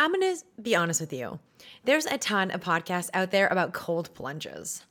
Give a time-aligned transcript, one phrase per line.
[0.00, 1.40] I'm going to be honest with you.
[1.84, 4.86] There's a ton of podcasts out there about cold plunges.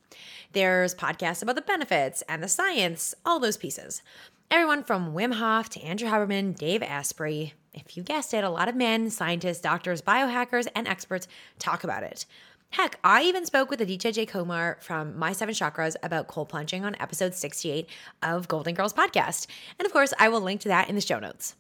[0.52, 4.04] There's podcasts about the benefits and the science, all those pieces.
[4.52, 7.54] Everyone from Wim Hof to Andrew Huberman, Dave Asprey.
[7.74, 12.04] If you guessed it, a lot of men, scientists, doctors, biohackers, and experts talk about
[12.04, 12.28] it.
[12.70, 16.96] Heck, I even spoke with Aditya Jaykumar from My Seven Chakras about cold plunging on
[17.00, 17.90] episode 68
[18.22, 19.48] of Golden Girls podcast.
[19.80, 21.56] And of course, I will link to that in the show notes.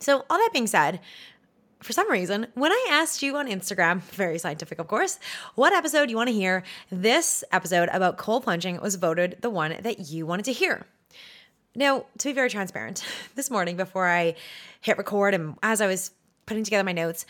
[0.00, 1.00] So, all that being said,
[1.84, 5.18] for some reason, when I asked you on Instagram, very scientific, of course,
[5.54, 9.76] what episode you want to hear, this episode about cold plunging was voted the one
[9.82, 10.86] that you wanted to hear.
[11.76, 14.34] Now, to be very transparent, this morning before I
[14.80, 16.10] hit record and as I was
[16.46, 17.26] putting together my notes,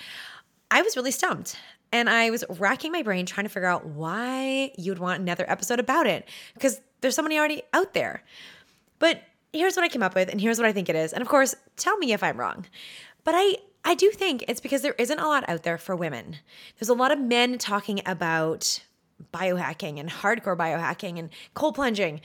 [0.70, 1.56] I was really stumped.
[1.92, 5.78] And I was racking my brain trying to figure out why you'd want another episode
[5.78, 8.23] about it because there's so many already out there.
[8.98, 11.12] But here's what I came up with, and here's what I think it is.
[11.12, 12.66] And of course, tell me if I'm wrong.
[13.23, 16.37] But I I do think it's because there isn't a lot out there for women.
[16.79, 18.83] There's a lot of men talking about
[19.33, 22.20] biohacking and hardcore biohacking and cold plunging.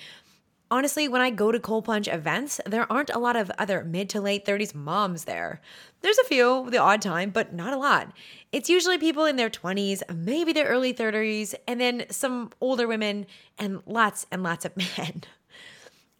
[0.71, 4.07] Honestly, when I go to cold plunge events, there aren't a lot of other mid
[4.09, 5.61] to late 30s moms there.
[6.01, 8.13] There's a few, the odd time, but not a lot.
[8.51, 13.25] It's usually people in their 20s, maybe their early 30s, and then some older women
[13.57, 15.23] and lots and lots of men.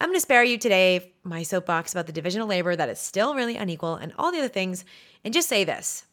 [0.02, 3.00] I'm going to spare you today my soapbox about the division of labor that is
[3.00, 4.86] still really unequal and all the other things,
[5.25, 6.06] and just say this.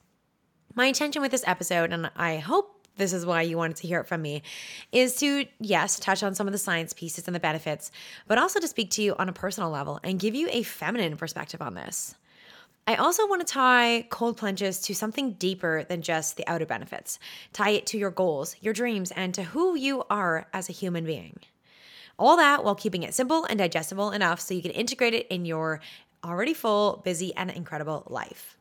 [0.75, 4.01] My intention with this episode, and I hope this is why you wanted to hear
[4.01, 4.43] it from me,
[4.91, 7.93] is to, yes, touch on some of the science pieces and the benefits,
[8.27, 11.17] but also to speak to you on a personal level and give you a feminine
[11.17, 12.17] perspective on this.
[12.89, 17.21] I also want to tie cold plunges to something deeper than just the outer benefits.
[17.53, 21.05] Tie it to your goals, your dreams, and to who you are as a human
[21.05, 21.39] being.
[22.19, 25.45] All that while keeping it simple and digestible enough so you can integrate it in
[25.45, 25.81] your
[26.25, 28.56] already full, busy, and incredible life.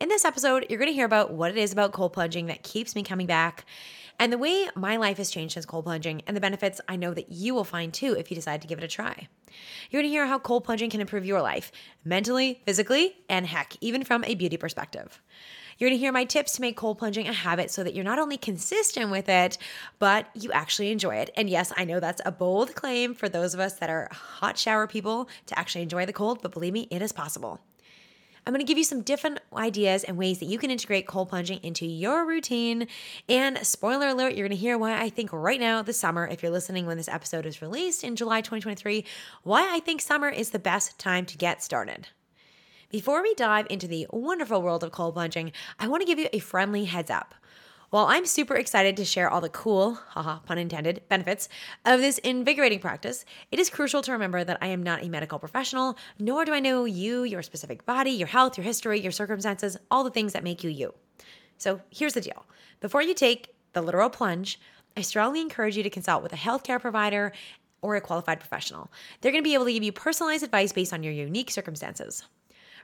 [0.00, 2.62] In this episode, you're going to hear about what it is about cold plunging that
[2.62, 3.64] keeps me coming back,
[4.18, 7.14] and the way my life has changed since cold plunging, and the benefits I know
[7.14, 9.28] that you will find too if you decide to give it a try.
[9.90, 11.70] You're going to hear how cold plunging can improve your life
[12.04, 15.20] mentally, physically, and heck, even from a beauty perspective.
[15.78, 18.04] You're going to hear my tips to make cold plunging a habit so that you're
[18.04, 19.58] not only consistent with it,
[19.98, 21.30] but you actually enjoy it.
[21.36, 24.56] And yes, I know that's a bold claim for those of us that are hot
[24.56, 27.60] shower people to actually enjoy the cold, but believe me, it is possible.
[28.46, 31.30] I'm going to give you some different ideas and ways that you can integrate cold
[31.30, 32.88] plunging into your routine.
[33.26, 36.42] And spoiler alert, you're going to hear why I think right now, this summer, if
[36.42, 39.06] you're listening when this episode is released in July 2023,
[39.44, 42.08] why I think summer is the best time to get started.
[42.90, 46.28] Before we dive into the wonderful world of cold plunging, I want to give you
[46.32, 47.34] a friendly heads up.
[47.94, 51.48] While I'm super excited to share all the cool, haha, pun intended, benefits
[51.84, 55.38] of this invigorating practice, it is crucial to remember that I am not a medical
[55.38, 59.76] professional, nor do I know you, your specific body, your health, your history, your circumstances,
[59.92, 60.92] all the things that make you you.
[61.56, 62.44] So here's the deal
[62.80, 64.58] before you take the literal plunge,
[64.96, 67.30] I strongly encourage you to consult with a healthcare provider
[67.80, 68.90] or a qualified professional.
[69.20, 72.24] They're going to be able to give you personalized advice based on your unique circumstances.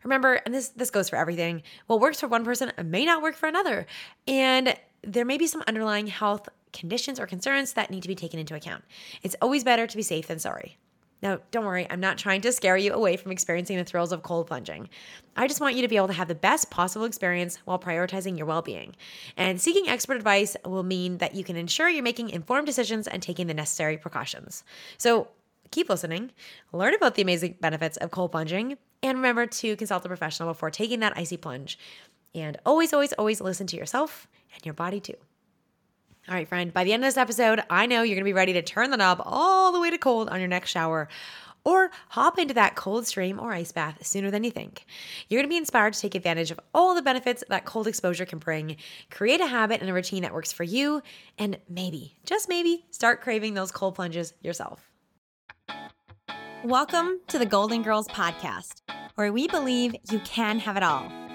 [0.04, 1.62] Remember, and this this goes for everything.
[1.87, 3.87] What works for one person may not work for another.
[4.28, 8.38] And there may be some underlying health conditions or concerns that need to be taken
[8.38, 8.84] into account.
[9.22, 10.78] It's always better to be safe than sorry.
[11.22, 14.22] Now, don't worry, I'm not trying to scare you away from experiencing the thrills of
[14.22, 14.88] cold plunging.
[15.37, 18.38] I just want you to be able to have the best possible experience while prioritizing
[18.38, 18.97] your well being.
[19.37, 23.22] And seeking expert advice will mean that you can ensure you're making informed decisions and
[23.22, 24.65] taking the necessary precautions.
[24.97, 25.28] So,
[25.71, 26.32] keep listening,
[26.72, 30.71] learn about the amazing benefits of cold plunging, and remember to consult a professional before
[30.71, 31.78] taking that icy plunge.
[32.34, 35.15] And always, always, always listen to yourself and your body too.
[36.28, 38.53] All right, friend, by the end of this episode, I know you're gonna be ready
[38.53, 41.09] to turn the knob all the way to cold on your next shower
[41.65, 44.87] or hop into that cold stream or ice bath sooner than you think.
[45.28, 48.38] You're gonna be inspired to take advantage of all the benefits that cold exposure can
[48.38, 48.77] bring,
[49.11, 51.03] create a habit and a routine that works for you,
[51.38, 54.91] and maybe, just maybe, start craving those cold plunges yourself.
[56.65, 58.82] Welcome to the Golden Girls Podcast,
[59.15, 61.30] where we believe you can have it all.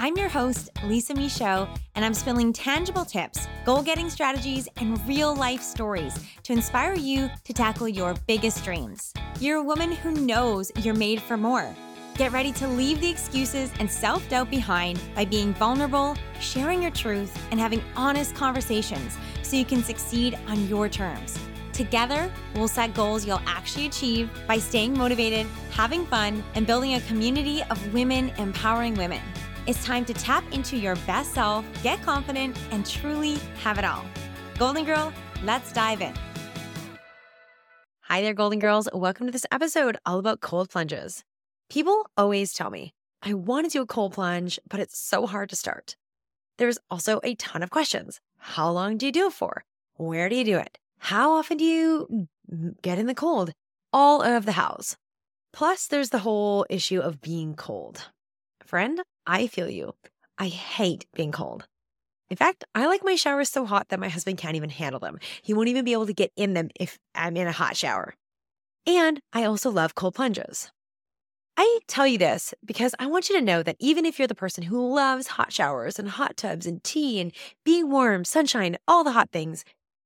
[0.00, 5.34] I'm your host, Lisa Michaud, and I'm spilling tangible tips, goal getting strategies, and real
[5.34, 9.12] life stories to inspire you to tackle your biggest dreams.
[9.40, 11.74] You're a woman who knows you're made for more.
[12.14, 16.92] Get ready to leave the excuses and self doubt behind by being vulnerable, sharing your
[16.92, 21.36] truth, and having honest conversations so you can succeed on your terms.
[21.72, 27.00] Together, we'll set goals you'll actually achieve by staying motivated, having fun, and building a
[27.00, 29.20] community of women empowering women.
[29.68, 34.02] It's time to tap into your best self, get confident, and truly have it all.
[34.58, 35.12] Golden Girl,
[35.44, 36.14] let's dive in.
[38.04, 38.88] Hi there, Golden Girls.
[38.94, 41.22] Welcome to this episode all about cold plunges.
[41.68, 45.50] People always tell me, I want to do a cold plunge, but it's so hard
[45.50, 45.96] to start.
[46.56, 48.20] There's also a ton of questions.
[48.38, 49.64] How long do you do it for?
[49.96, 50.78] Where do you do it?
[50.96, 52.26] How often do you
[52.80, 53.52] get in the cold?
[53.92, 54.96] All of the hows.
[55.52, 58.06] Plus, there's the whole issue of being cold.
[58.64, 59.92] Friend, I feel you.
[60.38, 61.68] I hate being cold.
[62.30, 65.18] In fact, I like my showers so hot that my husband can't even handle them.
[65.42, 68.14] He won't even be able to get in them if I'm in a hot shower.
[68.86, 70.72] And I also love cold plunges.
[71.58, 74.34] I tell you this because I want you to know that even if you're the
[74.34, 77.32] person who loves hot showers and hot tubs and tea and
[77.64, 79.64] being warm, sunshine, all the hot things,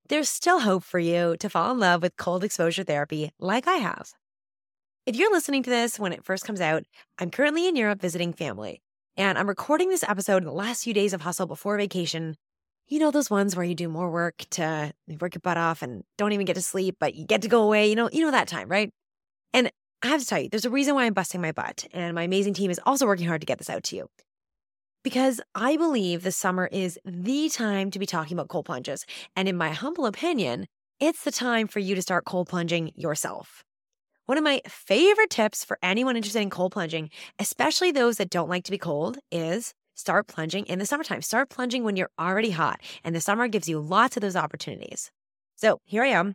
[0.08, 3.74] there's still hope for you to fall in love with cold exposure therapy like I
[3.74, 4.14] have.
[5.06, 6.84] If you're listening to this when it first comes out,
[7.18, 8.80] I'm currently in Europe visiting family,
[9.16, 12.36] and I'm recording this episode in the last few days of hustle before vacation.
[12.88, 16.02] You know, those ones where you do more work to work your butt off and
[16.18, 17.88] don't even get to sleep, but you get to go away.
[17.88, 18.90] You know, you know that time, right?
[19.52, 19.70] And
[20.02, 22.24] I have to tell you, there's a reason why I'm busting my butt, and my
[22.24, 24.08] amazing team is also working hard to get this out to you.
[25.04, 29.04] Because I believe the summer is the time to be talking about cold plunges.
[29.36, 30.66] And in my humble opinion,
[31.00, 33.64] it's the time for you to start cold plunging yourself.
[34.26, 37.10] One of my favorite tips for anyone interested in cold plunging,
[37.40, 41.22] especially those that don't like to be cold, is start plunging in the summertime.
[41.22, 45.10] Start plunging when you're already hot, and the summer gives you lots of those opportunities.
[45.56, 46.34] So here I am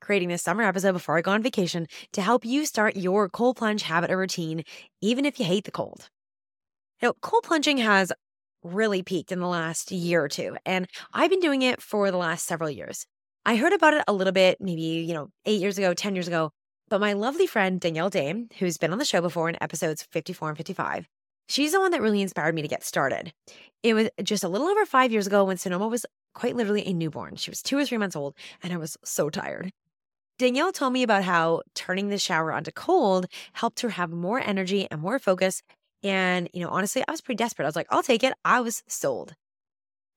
[0.00, 3.58] creating this summer episode before I go on vacation to help you start your cold
[3.58, 4.64] plunge habit or routine,
[5.02, 6.08] even if you hate the cold.
[7.02, 8.10] Now, cold plunging has
[8.62, 12.16] really peaked in the last year or two, and I've been doing it for the
[12.16, 13.06] last several years.
[13.44, 16.26] I heard about it a little bit, maybe, you know, eight years ago, 10 years
[16.26, 16.52] ago,
[16.92, 20.50] but my lovely friend Danielle Dame, who's been on the show before in episodes 54
[20.50, 21.08] and 55,
[21.48, 23.32] she's the one that really inspired me to get started.
[23.82, 26.04] It was just a little over five years ago when Sonoma was
[26.34, 27.36] quite literally a newborn.
[27.36, 29.72] She was two or three months old, and I was so tired.
[30.38, 33.24] Danielle told me about how turning the shower onto cold
[33.54, 35.62] helped her have more energy and more focus.
[36.02, 37.64] And, you know, honestly, I was pretty desperate.
[37.64, 38.34] I was like, I'll take it.
[38.44, 39.34] I was sold.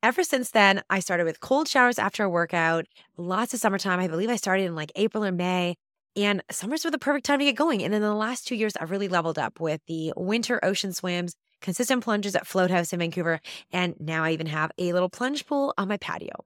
[0.03, 2.83] Ever since then, I started with cold showers after a workout,
[3.15, 4.01] lots of summertime.
[4.01, 5.77] I believe I started in like April or May.
[6.15, 7.83] And summers were the perfect time to get going.
[7.83, 11.35] And in the last two years, I've really leveled up with the winter ocean swims,
[11.61, 13.41] consistent plunges at Float House in Vancouver.
[13.71, 16.45] And now I even have a little plunge pool on my patio.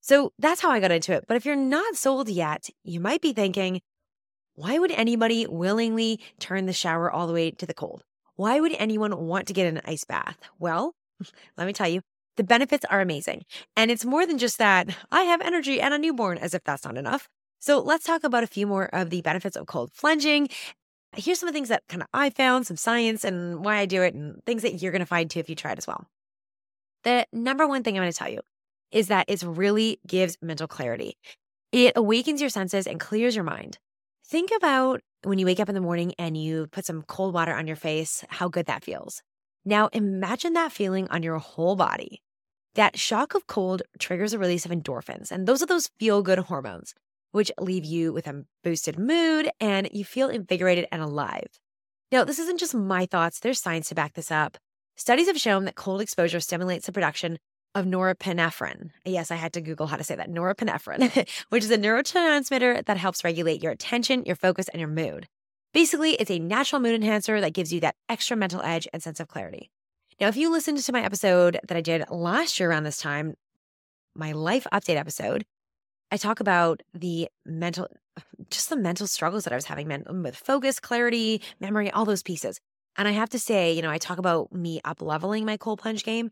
[0.00, 1.24] So that's how I got into it.
[1.26, 3.80] But if you're not sold yet, you might be thinking,
[4.54, 8.02] why would anybody willingly turn the shower all the way to the cold?
[8.34, 10.38] Why would anyone want to get an ice bath?
[10.58, 10.94] Well,
[11.56, 12.02] let me tell you,
[12.36, 13.44] the benefits are amazing.
[13.76, 16.84] And it's more than just that I have energy and a newborn, as if that's
[16.84, 17.28] not enough.
[17.62, 20.48] So let's talk about a few more of the benefits of cold plunging.
[21.14, 23.86] Here's some of the things that kind of I found, some science and why I
[23.86, 25.86] do it, and things that you're going to find too if you try it as
[25.86, 26.08] well.
[27.04, 28.40] The number one thing I'm going to tell you
[28.90, 31.16] is that it really gives mental clarity.
[31.70, 33.78] It awakens your senses and clears your mind.
[34.26, 37.54] Think about when you wake up in the morning and you put some cold water
[37.54, 39.22] on your face, how good that feels.
[39.64, 42.22] Now imagine that feeling on your whole body.
[42.74, 46.40] That shock of cold triggers a release of endorphins, and those are those feel good
[46.40, 46.92] hormones,
[47.32, 51.48] which leave you with a boosted mood and you feel invigorated and alive.
[52.10, 54.58] Now, this isn't just my thoughts, there's science to back this up.
[54.96, 57.38] Studies have shown that cold exposure stimulates the production
[57.74, 58.90] of norepinephrine.
[59.04, 62.96] Yes, I had to Google how to say that norepinephrine, which is a neurotransmitter that
[62.98, 65.26] helps regulate your attention, your focus, and your mood.
[65.72, 69.20] Basically, it's a natural mood enhancer that gives you that extra mental edge and sense
[69.20, 69.70] of clarity.
[70.20, 73.34] Now, if you listened to my episode that I did last year around this time,
[74.14, 75.44] my life update episode,
[76.12, 77.88] I talk about the mental,
[78.50, 82.22] just the mental struggles that I was having um, with focus, clarity, memory, all those
[82.22, 82.60] pieces.
[82.96, 85.80] And I have to say, you know, I talk about me up leveling my cold
[85.80, 86.30] plunge game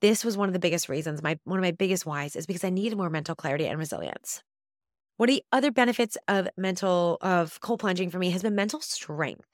[0.00, 2.64] this was one of the biggest reasons, my one of my biggest whys is because
[2.64, 4.42] I needed more mental clarity and resilience.
[5.16, 8.80] One of the other benefits of mental of cold plunging for me has been mental
[8.80, 9.46] strength.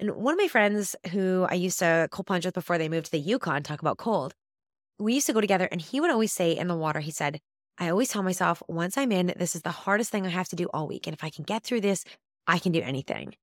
[0.00, 3.06] And one of my friends who I used to cold plunge with before they moved
[3.06, 4.34] to the Yukon talk about cold,
[4.98, 7.40] we used to go together and he would always say in the water, he said,
[7.78, 10.56] I always tell myself, once I'm in, this is the hardest thing I have to
[10.56, 11.06] do all week.
[11.06, 12.04] And if I can get through this,
[12.46, 13.34] I can do anything.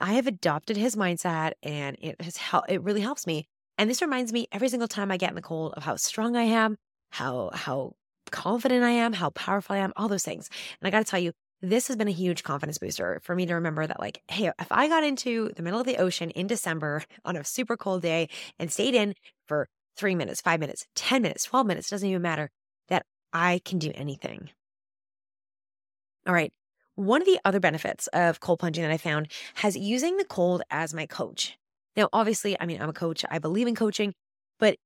[0.00, 3.46] I have adopted his mindset and it has helped it really helps me
[3.78, 6.36] and this reminds me every single time I get in the cold of how strong
[6.36, 6.76] I am,
[7.10, 7.94] how how
[8.30, 10.48] confident I am, how powerful I am, all those things.
[10.80, 13.46] And I got to tell you, this has been a huge confidence booster for me
[13.46, 16.46] to remember that like, hey, if I got into the middle of the ocean in
[16.46, 18.28] December on a super cold day
[18.58, 19.14] and stayed in
[19.46, 22.50] for 3 minutes, 5 minutes, 10 minutes, 12 minutes, doesn't even matter,
[23.34, 24.50] I can do anything.
[26.26, 26.52] All right.
[26.94, 30.62] One of the other benefits of cold plunging that I found has using the cold
[30.70, 31.58] as my coach.
[31.96, 33.24] Now, obviously, I mean, I'm a coach.
[33.30, 34.14] I believe in coaching,
[34.58, 34.76] but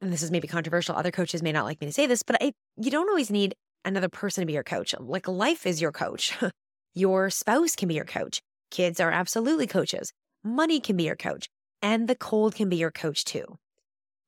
[0.00, 0.96] and this is maybe controversial.
[0.96, 3.54] Other coaches may not like me to say this, but I, you don't always need
[3.84, 4.94] another person to be your coach.
[4.98, 6.36] Like life is your coach.
[6.94, 8.40] your spouse can be your coach.
[8.70, 10.12] Kids are absolutely coaches.
[10.42, 11.48] Money can be your coach.
[11.82, 13.58] And the cold can be your coach too.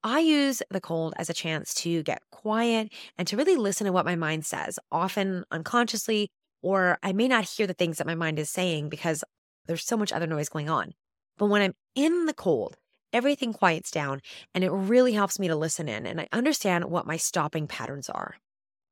[0.04, 3.92] I use the cold as a chance to get quiet and to really listen to
[3.92, 6.28] what my mind says, often unconsciously,
[6.60, 9.22] or I may not hear the things that my mind is saying because
[9.66, 10.92] there's so much other noise going on.
[11.38, 12.76] But when I'm in the cold,
[13.12, 14.20] everything quiets down
[14.54, 18.10] and it really helps me to listen in and I understand what my stopping patterns
[18.10, 18.36] are.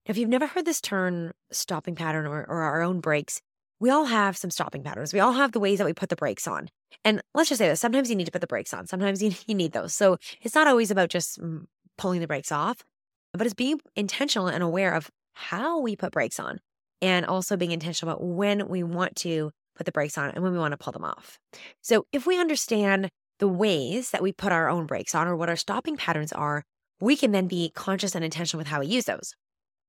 [0.07, 3.41] Now, If you've never heard this term stopping pattern or, or our own breaks,
[3.81, 5.13] we all have some stopping patterns.
[5.13, 6.69] We all have the ways that we put the brakes on.
[7.05, 9.33] And let's just say this sometimes you need to put the brakes on, sometimes you,
[9.47, 9.95] you need those.
[9.95, 11.65] So it's not always about just mm,
[11.99, 12.85] pulling the brakes off,
[13.33, 16.61] but it's being intentional and aware of how we put brakes on
[17.01, 20.53] and also being intentional about when we want to put the brakes on and when
[20.53, 21.39] we want to pull them off.
[21.81, 25.49] So if we understand the ways that we put our own brakes on or what
[25.49, 26.65] our stopping patterns are,
[27.01, 29.35] we can then be conscious and intentional with how we use those.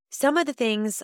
[0.10, 1.03] Some of the things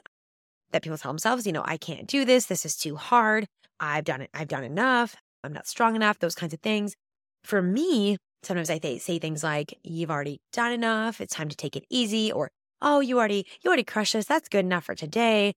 [0.72, 3.48] that people tell themselves, you know, I can't do this, this is too hard,
[3.80, 6.96] I've done it, I've done enough, I'm not strong enough, those kinds of things.
[7.44, 11.56] For me, sometimes I th- say things like, you've already done enough, it's time to
[11.56, 12.50] take it easy, or
[12.82, 15.54] oh, you already you already crushed this, that's good enough for today.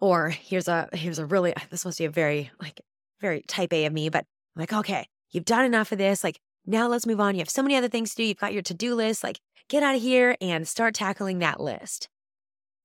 [0.00, 2.80] Or here's a here's a really this must be a very like
[3.20, 4.24] very type A of me, but
[4.56, 6.24] I'm like, okay, you've done enough of this.
[6.24, 7.34] Like now let's move on.
[7.34, 8.24] You have so many other things to do.
[8.24, 9.24] You've got your to-do list.
[9.24, 12.08] Like get out of here and start tackling that list.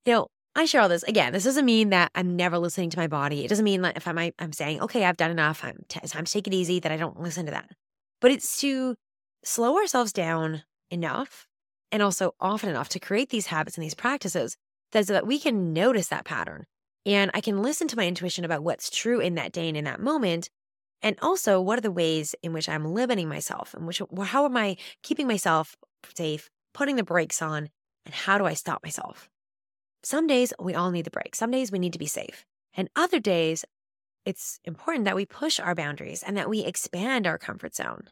[0.06, 0.28] You know,
[0.60, 1.32] I share all this again.
[1.32, 3.46] This doesn't mean that I'm never listening to my body.
[3.46, 5.64] It doesn't mean that if I'm I'm saying, okay, I've done enough.
[5.64, 6.80] I'm t- time to take it easy.
[6.80, 7.70] That I don't listen to that.
[8.20, 8.96] But it's to
[9.44, 11.48] slow ourselves down enough
[11.92, 14.58] and also often enough to create these habits and these practices
[14.92, 16.66] that so that we can notice that pattern
[17.06, 19.86] and I can listen to my intuition about what's true in that day and in
[19.86, 20.50] that moment.
[21.02, 24.58] And also, what are the ways in which I'm limiting myself and which, how am
[24.58, 25.78] I keeping myself
[26.14, 27.70] safe, putting the brakes on,
[28.06, 29.30] and how do I stop myself?
[30.04, 31.36] Some days we all need the break.
[31.36, 32.46] Some days we need to be safe.
[32.74, 33.66] And other days,
[34.26, 38.04] it's important that we push our boundaries and that we expand our comfort zone.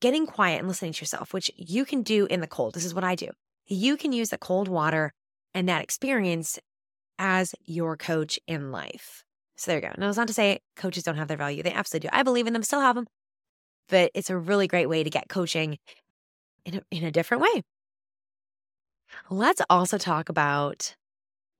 [0.00, 2.74] Getting quiet and listening to yourself, which you can do in the cold.
[2.74, 3.28] This is what I do.
[3.66, 5.12] You can use the cold water
[5.54, 6.58] and that experience
[7.18, 9.24] as your coach in life.
[9.56, 9.94] So there you go.
[9.96, 11.62] Now, it's not to say coaches don't have their value.
[11.62, 12.16] They absolutely do.
[12.16, 13.06] I believe in them, still have them.
[13.88, 15.78] But it's a really great way to get coaching
[16.64, 17.62] in a, in a different way.
[19.30, 20.94] Let's also talk about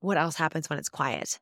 [0.00, 1.38] what else happens when it's quiet.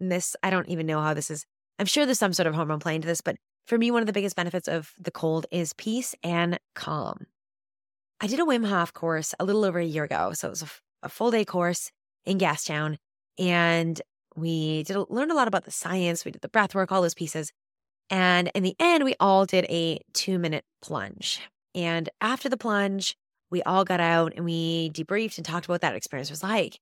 [0.00, 1.44] And this, I don't even know how this is.
[1.78, 3.36] I'm sure there's some sort of home hormone playing to this, but
[3.66, 7.26] for me, one of the biggest benefits of the cold is peace and calm.
[8.20, 10.32] I did a Wim Hof course a little over a year ago.
[10.32, 10.68] So it was a,
[11.04, 11.92] a full day course
[12.24, 12.96] in Gastown.
[13.38, 14.00] And
[14.34, 16.24] we did learn a lot about the science.
[16.24, 17.52] We did the breath work, all those pieces.
[18.10, 21.40] And in the end, we all did a two minute plunge.
[21.74, 23.16] And after the plunge,
[23.50, 26.78] we all got out and we debriefed and talked about what that experience was like.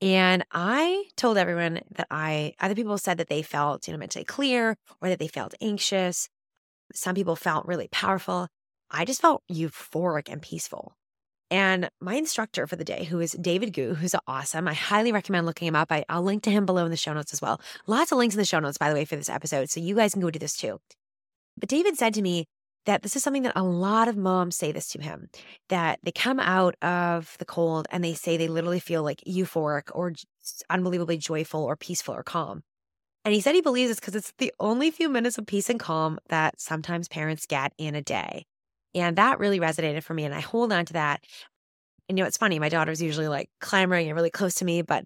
[0.00, 4.24] And I told everyone that I, other people said that they felt, you know, mentally
[4.24, 6.28] clear or that they felt anxious.
[6.92, 8.48] Some people felt really powerful.
[8.90, 10.92] I just felt euphoric and peaceful.
[11.52, 15.46] And my instructor for the day, who is David Gu, who's awesome, I highly recommend
[15.46, 15.92] looking him up.
[15.92, 17.60] I, will link to him below in the show notes as well.
[17.86, 19.70] Lots of links in the show notes, by the way, for this episode.
[19.70, 20.80] So you guys can go do this too.
[21.58, 22.46] But David said to me
[22.86, 25.28] that this is something that a lot of moms say this to him
[25.68, 29.84] that they come out of the cold and they say they literally feel like euphoric
[29.94, 30.12] or
[30.68, 32.62] unbelievably joyful or peaceful or calm.
[33.24, 35.78] And he said he believes it's because it's the only few minutes of peace and
[35.78, 38.46] calm that sometimes parents get in a day.
[38.94, 40.24] And that really resonated for me.
[40.24, 41.24] And I hold on to that.
[42.08, 44.82] And you know, it's funny, my daughter's usually like clamoring and really close to me,
[44.82, 45.04] but,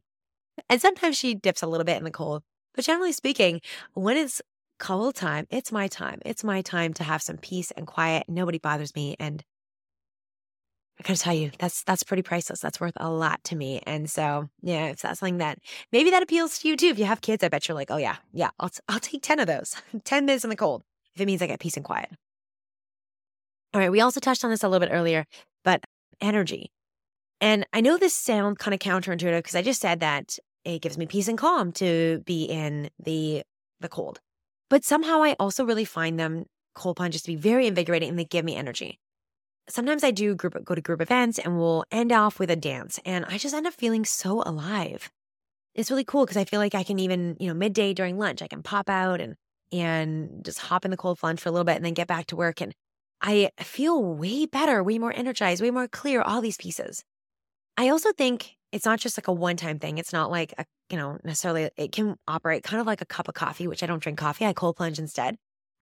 [0.71, 2.42] and sometimes she dips a little bit in the cold.
[2.75, 3.61] But generally speaking,
[3.92, 4.40] when it's
[4.78, 6.21] cold time, it's my time.
[6.25, 8.25] It's my time to have some peace and quiet.
[8.28, 9.16] Nobody bothers me.
[9.18, 9.42] And
[10.99, 12.61] I gotta tell you, that's that's pretty priceless.
[12.61, 13.80] That's worth a lot to me.
[13.87, 15.59] And so, yeah, if that's something that
[15.92, 16.87] maybe that appeals to you too.
[16.87, 19.38] If you have kids, I bet you're like, oh yeah, yeah, I'll I'll take ten
[19.38, 20.83] of those, ten minutes in the cold
[21.14, 22.11] if it means I get peace and quiet.
[23.75, 25.26] All right, we also touched on this a little bit earlier,
[25.64, 25.85] but
[26.21, 26.71] energy.
[27.40, 30.97] And I know this sounds kind of counterintuitive because I just said that it gives
[30.97, 33.42] me peace and calm to be in the
[33.80, 34.21] the cold.
[34.68, 38.25] But somehow I also really find them cold plunges to be very invigorating and they
[38.25, 38.99] give me energy.
[39.68, 43.00] Sometimes I do group go to group events and we'll end off with a dance
[43.04, 45.11] and I just end up feeling so alive.
[45.75, 48.42] It's really cool because I feel like I can even, you know, midday during lunch,
[48.42, 49.35] I can pop out and
[49.73, 52.26] and just hop in the cold plunge for a little bit and then get back
[52.26, 52.73] to work and
[53.20, 57.02] I feel way better, way more energized, way more clear, all these pieces.
[57.76, 59.99] I also think it's not just like a one time thing.
[59.99, 63.28] It's not like, a, you know, necessarily, it can operate kind of like a cup
[63.28, 64.44] of coffee, which I don't drink coffee.
[64.44, 65.37] I cold plunge instead.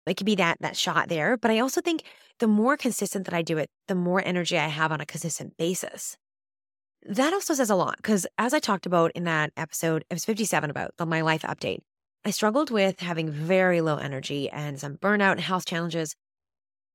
[0.06, 2.02] It could be that that shot there, but I also think
[2.38, 5.56] the more consistent that I do it, the more energy I have on a consistent
[5.56, 6.16] basis.
[7.06, 10.24] That also says a lot because as I talked about in that episode, it was
[10.24, 11.80] 57 about the My Life update.
[12.24, 16.14] I struggled with having very low energy and some burnout and health challenges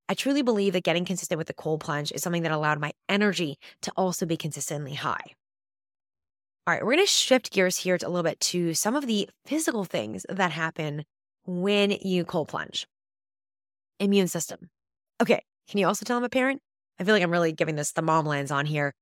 [0.10, 2.94] I truly believe that getting consistent with the cold plunge is something that allowed my
[3.08, 5.36] energy to also be consistently high.
[6.70, 9.28] All right, we're going to shift gears here a little bit to some of the
[9.44, 11.04] physical things that happen
[11.48, 12.86] when you cold plunge.
[14.00, 14.70] Immune system.
[15.20, 16.62] Okay, can you also tell I'm a parent?
[17.00, 18.94] I feel like I'm really giving this the mom lens on here.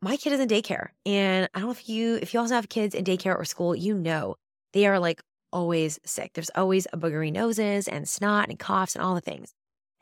[0.00, 2.70] My kid is in daycare, and I don't know if you if you also have
[2.70, 4.36] kids in daycare or school, you know
[4.72, 5.20] they are like
[5.52, 6.32] always sick.
[6.32, 9.52] There's always a boogery noses and snot and coughs and all the things.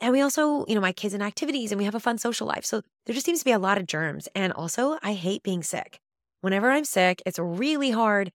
[0.00, 2.46] And we also, you know, my kids in activities and we have a fun social
[2.46, 2.64] life.
[2.64, 4.28] So there just seems to be a lot of germs.
[4.34, 6.00] And also, I hate being sick.
[6.44, 8.30] Whenever I'm sick, it's really hard.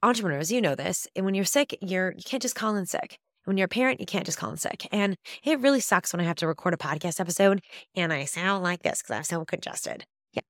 [0.00, 1.08] Entrepreneurs, you know this.
[1.16, 3.18] And when you're sick, you're you can't just call in sick.
[3.46, 4.86] When you're a parent, you can't just call in sick.
[4.92, 7.60] And it really sucks when I have to record a podcast episode
[7.96, 10.04] and I sound like this because I'm so congested.
[10.34, 10.42] Yeah.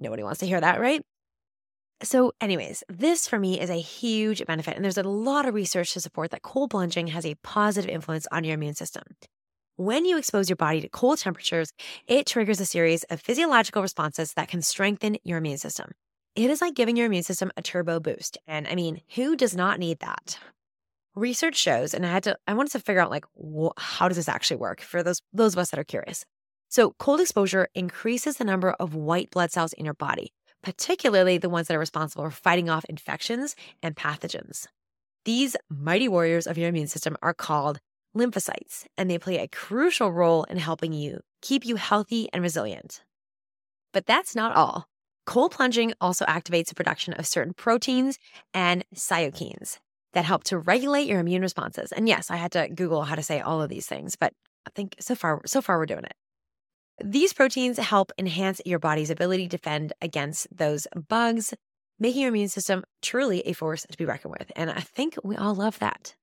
[0.00, 1.00] Nobody wants to hear that, right?
[2.02, 4.74] So, anyways, this for me is a huge benefit.
[4.74, 8.26] And there's a lot of research to support that cold plunging has a positive influence
[8.32, 9.04] on your immune system.
[9.80, 11.72] When you expose your body to cold temperatures,
[12.06, 15.92] it triggers a series of physiological responses that can strengthen your immune system.
[16.36, 18.36] It is like giving your immune system a turbo boost.
[18.46, 20.38] And I mean, who does not need that?
[21.14, 24.18] Research shows, and I had to, I wanted to figure out like, wh- how does
[24.18, 26.26] this actually work for those, those of us that are curious.
[26.68, 31.48] So, cold exposure increases the number of white blood cells in your body, particularly the
[31.48, 34.66] ones that are responsible for fighting off infections and pathogens.
[35.24, 37.80] These mighty warriors of your immune system are called
[38.16, 43.02] lymphocytes, and they play a crucial role in helping you keep you healthy and resilient.
[43.92, 44.86] But that's not all.
[45.26, 48.18] Cold plunging also activates the production of certain proteins
[48.52, 49.78] and cytokines
[50.12, 51.92] that help to regulate your immune responses.
[51.92, 54.32] And yes, I had to Google how to say all of these things, but
[54.66, 56.14] I think so far so far we're doing it.
[57.02, 61.54] These proteins help enhance your body's ability to defend against those bugs,
[61.98, 64.52] making your immune system truly a force to be reckoned with.
[64.54, 66.14] And I think we all love that.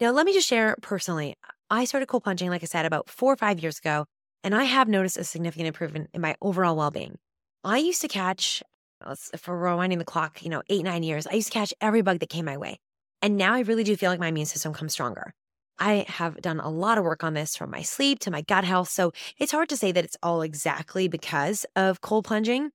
[0.00, 1.36] Now, let me just share personally.
[1.68, 4.06] I started cold plunging, like I said, about four or five years ago,
[4.42, 7.18] and I have noticed a significant improvement in my overall well being.
[7.64, 8.62] I used to catch,
[9.04, 12.00] uh, for rewinding the clock, you know, eight, nine years, I used to catch every
[12.00, 12.80] bug that came my way.
[13.20, 15.34] And now I really do feel like my immune system comes stronger.
[15.78, 18.64] I have done a lot of work on this from my sleep to my gut
[18.64, 18.88] health.
[18.88, 22.70] So it's hard to say that it's all exactly because of cold plunging,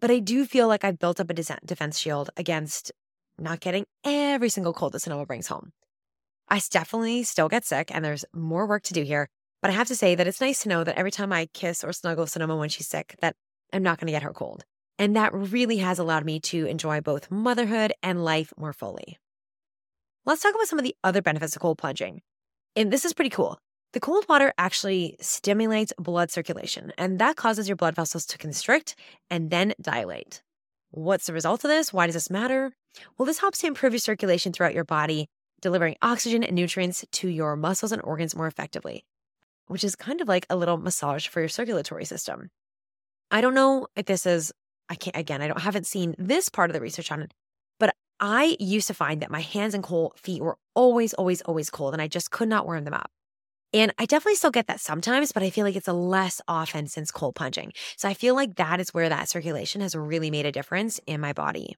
[0.00, 2.90] but I do feel like I've built up a defense shield against
[3.38, 5.72] not getting every single cold that Sonoma brings home.
[6.50, 9.28] I definitely still get sick and there's more work to do here,
[9.62, 11.84] but I have to say that it's nice to know that every time I kiss
[11.84, 13.36] or snuggle Sonoma when she's sick, that
[13.72, 14.64] I'm not going to get her cold.
[14.98, 19.16] And that really has allowed me to enjoy both motherhood and life more fully.
[20.26, 22.20] Let's talk about some of the other benefits of cold plunging.
[22.76, 23.58] And this is pretty cool.
[23.92, 28.94] The cold water actually stimulates blood circulation, and that causes your blood vessels to constrict
[29.30, 30.42] and then dilate.
[30.90, 31.92] What's the result of this?
[31.92, 32.72] Why does this matter?
[33.16, 35.28] Well, this helps to improve your circulation throughout your body,
[35.60, 39.04] delivering oxygen and nutrients to your muscles and organs more effectively,
[39.66, 42.50] which is kind of like a little massage for your circulatory system.
[43.30, 44.52] I don't know if this is,
[44.88, 47.32] I can't, again, I don't haven't seen this part of the research on it,
[47.78, 51.70] but I used to find that my hands and cold feet were always, always, always
[51.70, 53.10] cold, and I just could not warm them up.
[53.72, 56.88] And I definitely still get that sometimes, but I feel like it's a less often
[56.88, 57.72] since cold plunging.
[57.96, 61.20] So I feel like that is where that circulation has really made a difference in
[61.20, 61.76] my body.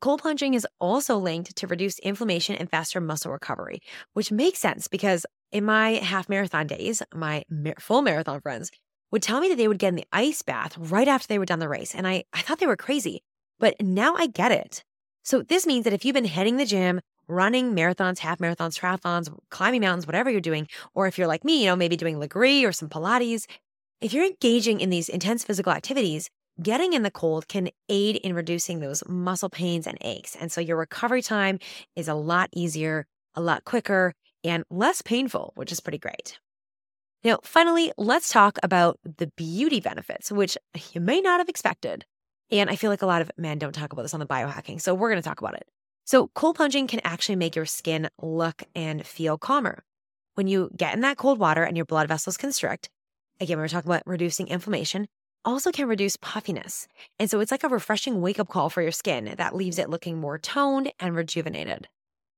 [0.00, 3.80] Cold plunging is also linked to reduced inflammation and faster muscle recovery,
[4.12, 7.44] which makes sense because in my half marathon days, my
[7.78, 8.70] full marathon friends
[9.10, 11.46] would tell me that they would get in the ice bath right after they were
[11.46, 11.94] done the race.
[11.94, 13.22] And I, I thought they were crazy,
[13.58, 14.82] but now I get it.
[15.22, 19.34] So this means that if you've been hitting the gym, running marathons, half marathons, triathlons,
[19.50, 22.66] climbing mountains, whatever you're doing, or if you're like me, you know, maybe doing Lagree
[22.66, 23.46] or some Pilates,
[24.00, 26.28] if you're engaging in these intense physical activities,
[26.62, 30.36] getting in the cold can aid in reducing those muscle pains and aches.
[30.36, 31.58] And so your recovery time
[31.96, 34.12] is a lot easier, a lot quicker,
[34.44, 36.38] and less painful, which is pretty great.
[37.24, 40.58] Now, finally, let's talk about the beauty benefits, which
[40.92, 42.04] you may not have expected.
[42.50, 44.80] And I feel like a lot of men don't talk about this on the biohacking.
[44.80, 45.66] So we're going to talk about it.
[46.04, 49.82] So cold plunging can actually make your skin look and feel calmer.
[50.34, 52.90] When you get in that cold water and your blood vessels constrict,
[53.40, 55.06] again, we were talking about reducing inflammation,
[55.44, 56.88] also can reduce puffiness.
[57.18, 59.90] And so it's like a refreshing wake up call for your skin that leaves it
[59.90, 61.88] looking more toned and rejuvenated.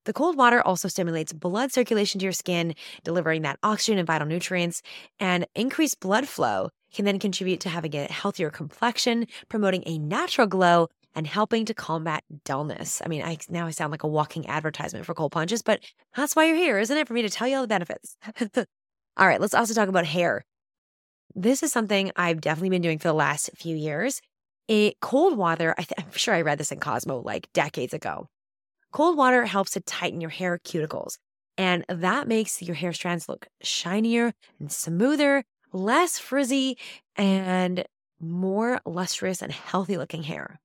[0.06, 4.28] The cold water also stimulates blood circulation to your skin, delivering that oxygen and vital
[4.28, 4.80] nutrients,
[5.18, 10.46] and increased blood flow can then contribute to having a healthier complexion, promoting a natural
[10.46, 13.02] glow, and helping to combat dullness.
[13.04, 15.80] I mean, I now I sound like a walking advertisement for cold plunges, but
[16.14, 17.08] that's why you're here, isn't it?
[17.08, 18.16] For me to tell you all the benefits.
[19.16, 20.44] all right, let's also talk about hair.
[21.34, 24.20] This is something I've definitely been doing for the last few years.
[24.68, 28.28] It, cold water, I I'm sure I read this in Cosmo like decades ago.
[28.92, 31.18] Cold water helps to tighten your hair cuticles.
[31.58, 36.78] And that makes your hair strands look shinier and smoother, less frizzy,
[37.16, 37.84] and
[38.20, 40.60] more lustrous and healthy looking hair.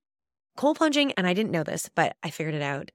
[0.58, 2.91] Cold plunging, and I didn't know this, but I figured it out,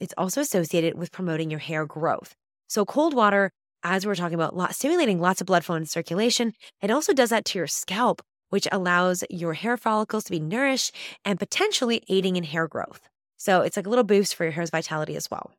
[0.00, 2.34] it's also associated with promoting your hair growth.
[2.68, 3.52] So, cold water,
[3.86, 7.30] as we are talking about, stimulating lots of blood flow and circulation, it also does
[7.30, 10.94] that to your scalp, which allows your hair follicles to be nourished
[11.24, 13.00] and potentially aiding in hair growth.
[13.36, 15.52] So, it's like a little boost for your hair's vitality as well.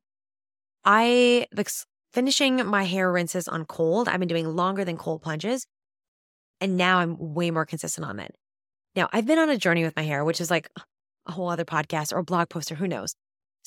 [0.84, 1.48] I,
[2.12, 5.66] finishing my hair rinses on cold, I've been doing longer than cold plunges.
[6.60, 8.36] And now I'm way more consistent on it.
[8.96, 10.70] Now, I've been on a journey with my hair, which is like
[11.28, 13.14] a whole other podcast or blog post or who knows.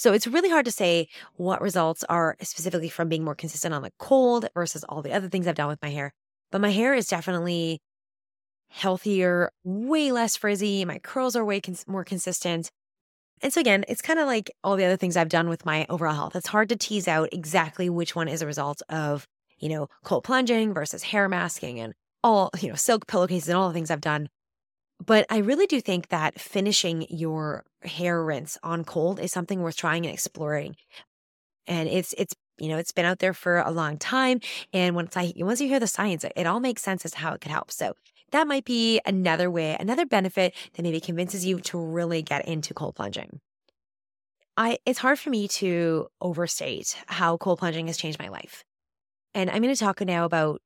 [0.00, 3.82] So it's really hard to say what results are specifically from being more consistent on
[3.82, 6.14] the cold versus all the other things I've done with my hair.
[6.50, 7.82] But my hair is definitely
[8.70, 10.86] healthier, way less frizzy.
[10.86, 12.70] My curls are way cons- more consistent.
[13.42, 15.84] And so, again, it's kind of like all the other things I've done with my
[15.90, 16.34] overall health.
[16.34, 19.26] It's hard to tease out exactly which one is a result of,
[19.58, 21.92] you know, cold plunging versus hair masking and
[22.24, 24.30] all, you know, silk pillowcases and all the things I've done.
[25.04, 29.76] But I really do think that finishing your hair rinse on cold is something worth
[29.76, 30.76] trying and exploring.
[31.66, 34.40] And it's it's you know it's been out there for a long time,
[34.72, 37.32] and once I once you hear the science, it, all makes sense as to how
[37.32, 37.70] it could help.
[37.70, 37.94] So
[38.32, 42.74] that might be another way, another benefit that maybe convinces you to really get into
[42.74, 43.40] cold plunging.
[44.56, 48.64] I it's hard for me to overstate how cold plunging has changed my life.
[49.32, 50.60] And I'm going to talk now about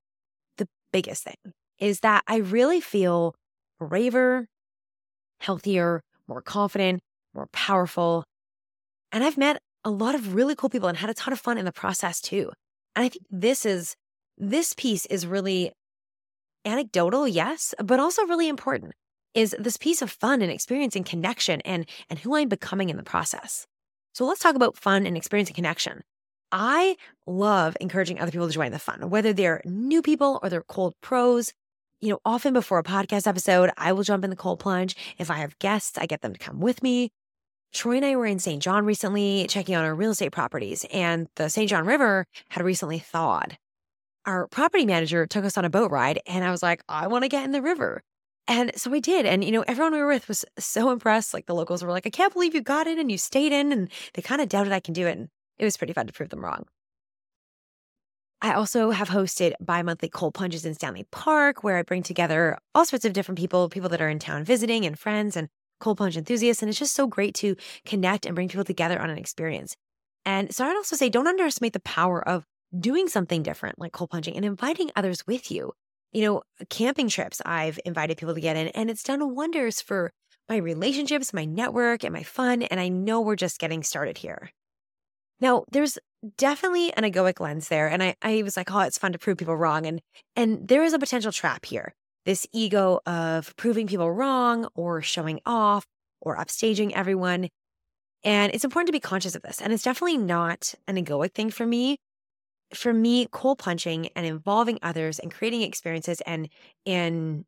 [0.56, 3.34] the biggest thing is that I really feel
[3.86, 4.46] braver,
[5.40, 7.00] healthier, more confident,
[7.34, 8.24] more powerful.
[9.12, 11.58] And I've met a lot of really cool people and had a ton of fun
[11.58, 12.50] in the process too.
[12.96, 13.94] And I think this is
[14.38, 15.72] this piece is really
[16.64, 18.92] anecdotal, yes, but also really important
[19.34, 22.96] is this piece of fun and experience and connection and and who I'm becoming in
[22.96, 23.66] the process.
[24.14, 26.02] So let's talk about fun and experience and connection.
[26.52, 30.62] I love encouraging other people to join the fun, whether they're new people or they're
[30.62, 31.52] cold pros
[32.00, 34.96] you know, often before a podcast episode, I will jump in the cold plunge.
[35.18, 37.10] If I have guests, I get them to come with me.
[37.72, 38.62] Troy and I were in St.
[38.62, 41.68] John recently checking out our real estate properties, and the St.
[41.68, 43.58] John River had recently thawed.
[44.26, 47.24] Our property manager took us on a boat ride, and I was like, I want
[47.24, 48.02] to get in the river.
[48.46, 49.26] And so I did.
[49.26, 51.32] And, you know, everyone we were with was so impressed.
[51.32, 53.72] Like the locals were like, I can't believe you got in and you stayed in.
[53.72, 55.16] And they kind of doubted I can do it.
[55.16, 55.28] And
[55.58, 56.66] it was pretty fun to prove them wrong.
[58.42, 62.58] I also have hosted bi monthly cold plunges in Stanley Park, where I bring together
[62.74, 65.48] all sorts of different people, people that are in town visiting and friends and
[65.80, 66.62] cold plunge enthusiasts.
[66.62, 69.76] And it's just so great to connect and bring people together on an experience.
[70.26, 72.44] And so I'd also say don't underestimate the power of
[72.78, 75.72] doing something different like cold plunging and inviting others with you.
[76.12, 80.12] You know, camping trips, I've invited people to get in, and it's done wonders for
[80.48, 82.62] my relationships, my network, and my fun.
[82.62, 84.50] And I know we're just getting started here.
[85.44, 85.98] Now, there's
[86.38, 87.86] definitely an egoic lens there.
[87.86, 89.84] And I, I was like, oh, it's fun to prove people wrong.
[89.84, 90.00] And
[90.34, 91.92] and there is a potential trap here.
[92.24, 95.84] This ego of proving people wrong or showing off
[96.22, 97.50] or upstaging everyone.
[98.24, 99.60] And it's important to be conscious of this.
[99.60, 101.98] And it's definitely not an egoic thing for me.
[102.72, 106.48] For me, cold punching and involving others and creating experiences and
[106.86, 107.44] and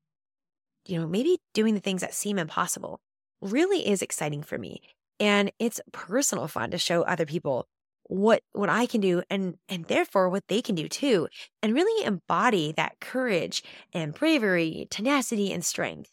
[0.85, 3.01] you know, maybe doing the things that seem impossible
[3.41, 4.83] really is exciting for me.
[5.19, 7.67] And it's personal fun to show other people
[8.09, 11.29] what what I can do and and therefore what they can do too
[11.63, 16.11] and really embody that courage and bravery, tenacity and strength.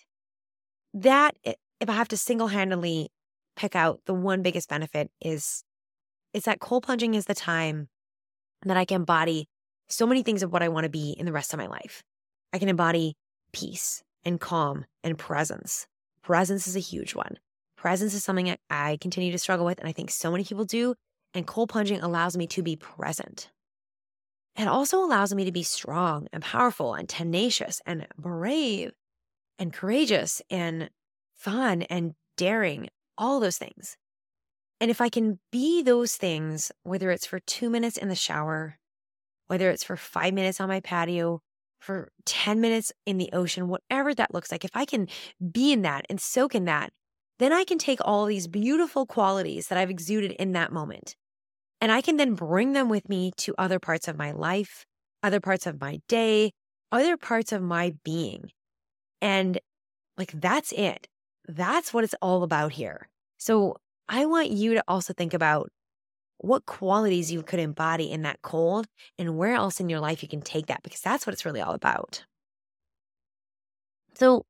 [0.94, 3.10] That if I have to single-handedly
[3.56, 5.64] pick out the one biggest benefit is
[6.34, 7.90] is that cold plunging is the time
[8.66, 9.48] that I can embody
[9.88, 12.02] so many things of what I want to be in the rest of my life.
[12.52, 13.16] I can embody
[13.52, 15.86] peace and calm and presence.
[16.24, 17.38] Presence is a huge one.
[17.78, 20.96] Presence is something I continue to struggle with, and I think so many people do
[21.34, 23.50] and cold plunging allows me to be present.
[24.56, 28.92] It also allows me to be strong and powerful and tenacious and brave
[29.58, 30.90] and courageous and
[31.36, 33.98] fun and daring, all those things.
[34.80, 38.78] And if I can be those things, whether it's for two minutes in the shower,
[39.48, 41.42] whether it's for five minutes on my patio,
[41.80, 45.08] for 10 minutes in the ocean, whatever that looks like, if I can
[45.52, 46.92] be in that and soak in that,
[47.40, 51.16] then I can take all these beautiful qualities that I've exuded in that moment
[51.84, 54.86] and I can then bring them with me to other parts of my life,
[55.22, 56.54] other parts of my day,
[56.94, 58.52] other parts of my being.
[59.22, 59.60] And
[60.18, 61.10] like, that's it.
[61.50, 63.10] That's what it's all about here.
[63.38, 63.76] So
[64.08, 65.72] I want you to also think about
[66.38, 68.88] what qualities you could embody in that cold
[69.20, 71.62] and where else in your life you can take that because that's what it's really
[71.62, 72.24] all about.
[74.16, 74.46] So,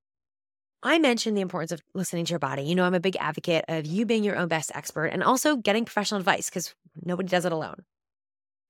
[0.86, 2.64] I mentioned the importance of listening to your body.
[2.64, 5.56] You know, I'm a big advocate of you being your own best expert and also
[5.56, 7.86] getting professional advice because nobody does it alone.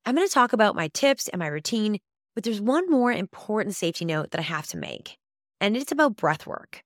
[0.05, 1.97] I'm going to talk about my tips and my routine,
[2.35, 5.17] but there's one more important safety note that I have to make,
[5.59, 6.83] and it's about breath work.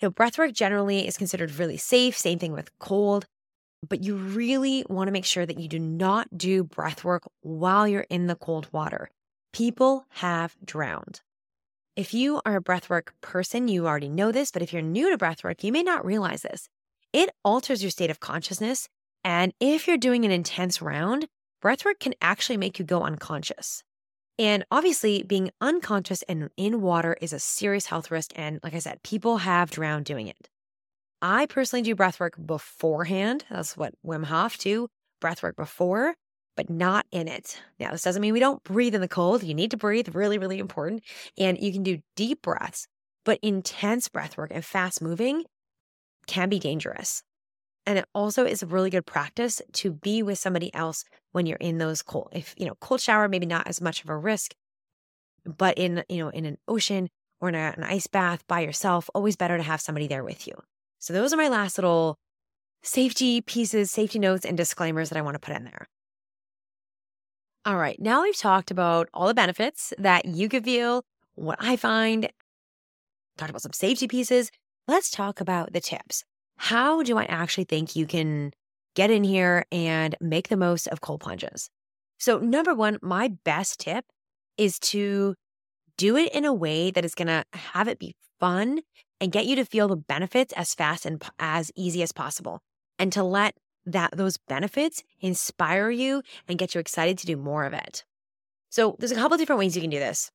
[0.00, 3.26] You know, breath work generally is considered really safe, same thing with cold,
[3.86, 7.86] but you really want to make sure that you do not do breath work while
[7.86, 9.10] you're in the cold water.
[9.52, 11.20] People have drowned.
[12.00, 15.18] If you are a breathwork person, you already know this, but if you're new to
[15.18, 16.66] breathwork, you may not realize this.
[17.12, 18.88] It alters your state of consciousness.
[19.22, 21.28] And if you're doing an intense round,
[21.62, 23.82] breathwork can actually make you go unconscious.
[24.38, 28.30] And obviously, being unconscious and in water is a serious health risk.
[28.34, 30.48] And like I said, people have drowned doing it.
[31.20, 33.44] I personally do breathwork beforehand.
[33.50, 34.88] That's what Wim Hof do,
[35.22, 36.14] breathwork before
[36.60, 37.58] but not in it.
[37.78, 39.42] Now, this doesn't mean we don't breathe in the cold.
[39.42, 41.02] You need to breathe, really, really important.
[41.38, 42.86] And you can do deep breaths,
[43.24, 45.44] but intense breath work and fast moving
[46.26, 47.22] can be dangerous.
[47.86, 51.56] And it also is a really good practice to be with somebody else when you're
[51.56, 54.52] in those cold, if, you know, cold shower, maybe not as much of a risk,
[55.46, 57.08] but in, you know, in an ocean
[57.40, 60.46] or in a, an ice bath by yourself, always better to have somebody there with
[60.46, 60.52] you.
[60.98, 62.18] So those are my last little
[62.82, 65.88] safety pieces, safety notes, and disclaimers that I want to put in there.
[67.66, 68.00] All right.
[68.00, 72.30] Now we've talked about all the benefits that you could feel, what I find,
[73.36, 74.50] talked about some safety pieces.
[74.88, 76.24] Let's talk about the tips.
[76.56, 78.52] How do I actually think you can
[78.94, 81.68] get in here and make the most of cold plunges?
[82.18, 84.06] So, number one, my best tip
[84.56, 85.34] is to
[85.96, 88.80] do it in a way that is going to have it be fun
[89.20, 92.60] and get you to feel the benefits as fast and as easy as possible
[92.98, 93.54] and to let
[93.86, 98.04] that those benefits inspire you and get you excited to do more of it.
[98.68, 100.30] So there's a couple different ways you can do this.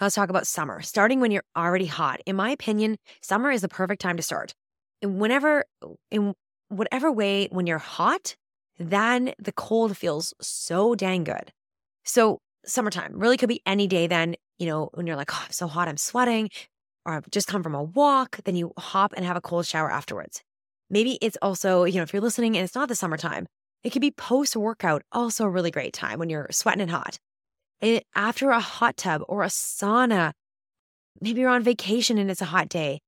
[0.00, 2.20] Let's talk about summer, starting when you're already hot.
[2.26, 4.54] In my opinion, summer is the perfect time to start.
[5.00, 5.64] And whenever,
[6.10, 6.34] in
[6.68, 8.36] whatever way, when you're hot,
[8.78, 11.52] then the cold feels so dang good.
[12.04, 15.52] So summertime really could be any day then, you know, when you're like, oh, I'm
[15.52, 16.50] so hot, I'm sweating,
[17.06, 19.90] or I've just come from a walk, then you hop and have a cold shower
[19.90, 20.42] afterwards.
[20.88, 23.46] Maybe it's also, you know, if you're listening and it's not the summertime,
[23.82, 27.18] it could be post workout, also a really great time when you're sweating and hot.
[27.80, 30.32] And after a hot tub or a sauna,
[31.20, 33.00] maybe you're on vacation and it's a hot day.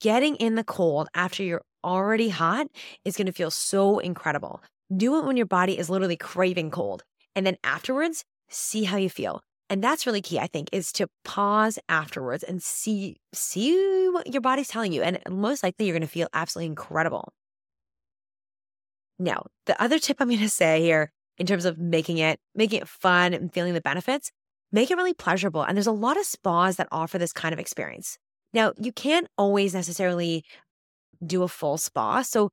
[0.00, 2.66] Getting in the cold after you're already hot
[3.04, 4.62] is going to feel so incredible.
[4.94, 7.02] Do it when your body is literally craving cold.
[7.34, 11.06] And then afterwards, see how you feel and that's really key i think is to
[11.24, 16.02] pause afterwards and see see what your body's telling you and most likely you're going
[16.02, 17.32] to feel absolutely incredible
[19.18, 22.80] now the other tip i'm going to say here in terms of making it making
[22.80, 24.30] it fun and feeling the benefits
[24.72, 27.58] make it really pleasurable and there's a lot of spas that offer this kind of
[27.58, 28.18] experience
[28.52, 30.44] now you can't always necessarily
[31.24, 32.50] do a full spa so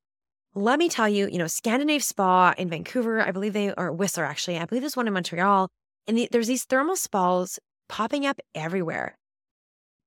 [0.54, 4.24] let me tell you, you know, Scandinave Spa in Vancouver, I believe they are Whistler
[4.24, 4.58] actually.
[4.58, 5.70] I believe there's one in Montreal.
[6.06, 9.16] And the, there's these thermal spas popping up everywhere.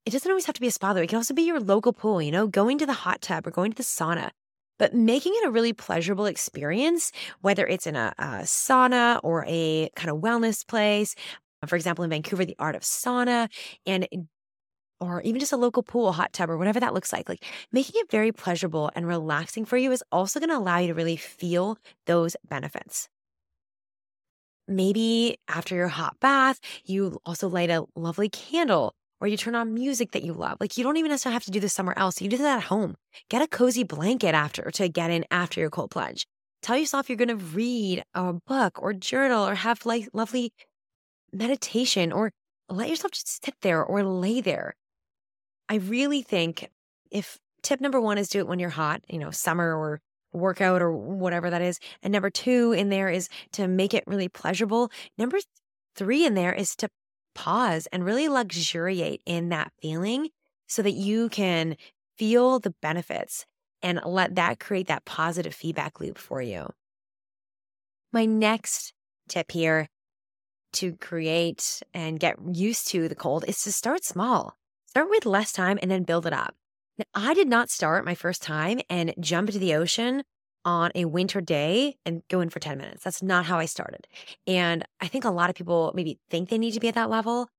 [0.05, 1.01] It doesn't always have to be a spa, though.
[1.01, 3.51] It can also be your local pool, you know, going to the hot tub or
[3.51, 4.29] going to the sauna,
[4.77, 9.89] but making it a really pleasurable experience, whether it's in a, a sauna or a
[9.95, 11.15] kind of wellness place.
[11.65, 13.49] For example, in Vancouver, the Art of Sauna,
[13.87, 14.07] and
[14.99, 17.27] or even just a local pool, hot tub, or whatever that looks like.
[17.27, 20.87] Like making it very pleasurable and relaxing for you is also going to allow you
[20.87, 23.09] to really feel those benefits.
[24.67, 29.73] Maybe after your hot bath, you also light a lovely candle or you turn on
[29.73, 30.57] music that you love.
[30.59, 32.21] Like you don't even necessarily have to do this somewhere else.
[32.21, 32.95] You do that at home.
[33.29, 36.25] Get a cozy blanket after to get in after your cold plunge.
[36.61, 40.51] Tell yourself you're going to read a book or journal or have like lovely
[41.31, 42.31] meditation or
[42.69, 44.75] let yourself just sit there or lay there.
[45.69, 46.69] I really think
[47.11, 50.01] if tip number one is do it when you're hot, you know, summer or
[50.35, 51.79] workout or whatever that is.
[52.03, 54.91] And number two in there is to make it really pleasurable.
[55.17, 55.39] Number
[55.95, 56.89] three in there is to
[57.33, 60.29] pause and really luxuriate in that feeling
[60.67, 61.75] so that you can
[62.17, 63.45] feel the benefits
[63.81, 66.69] and let that create that positive feedback loop for you.
[68.11, 68.93] My next
[69.27, 69.89] tip here
[70.73, 74.57] to create and get used to the cold is to start small.
[74.87, 76.55] Start with less time and then build it up.
[77.13, 80.23] I did not start my first time and jump into the ocean
[80.63, 83.03] on a winter day and go in for 10 minutes.
[83.03, 84.07] That's not how I started.
[84.47, 87.09] And I think a lot of people maybe think they need to be at that
[87.09, 87.49] level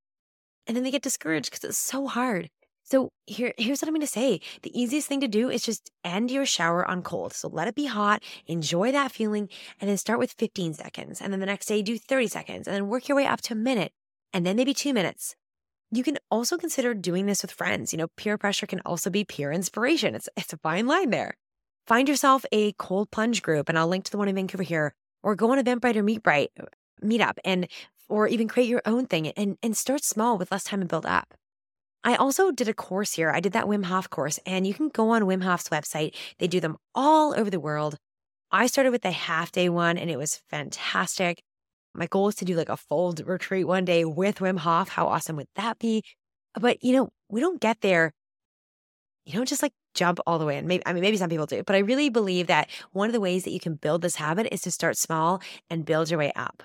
[0.67, 2.51] and then they get discouraged because it's so hard.
[2.83, 4.41] So here, here's what I'm going to say.
[4.63, 7.33] The easiest thing to do is just end your shower on cold.
[7.33, 9.49] So let it be hot, enjoy that feeling,
[9.81, 11.21] and then start with 15 seconds.
[11.21, 13.55] And then the next day, do 30 seconds, and then work your way up to
[13.55, 13.93] a minute,
[14.33, 15.35] and then maybe two minutes.
[15.91, 17.93] You can also consider doing this with friends.
[17.93, 20.15] You know, peer pressure can also be peer inspiration.
[20.15, 21.37] It's, it's a fine line there.
[21.87, 24.95] Find yourself a cold plunge group, and I'll link to the one in Vancouver here,
[25.23, 26.49] or go on Eventbrite or MeetBrite.
[27.01, 27.69] meet uh, up and
[28.09, 31.07] or even create your own thing and, and start small with less time and build
[31.07, 31.35] up.
[32.05, 33.31] I also did a course here.
[33.31, 36.15] I did that Wim Hof course, and you can go on Wim Hof's website.
[36.39, 37.97] They do them all over the world.
[38.53, 41.43] I started with the half day one, and it was fantastic.
[41.97, 44.89] My goal is to do like a full retreat one day with Wim Hof.
[44.89, 46.03] How awesome would that be?
[46.59, 48.13] But you know, we don't get there.
[49.25, 50.67] You don't just like jump all the way in.
[50.67, 53.21] Maybe I mean maybe some people do, but I really believe that one of the
[53.21, 56.33] ways that you can build this habit is to start small and build your way
[56.37, 56.63] up.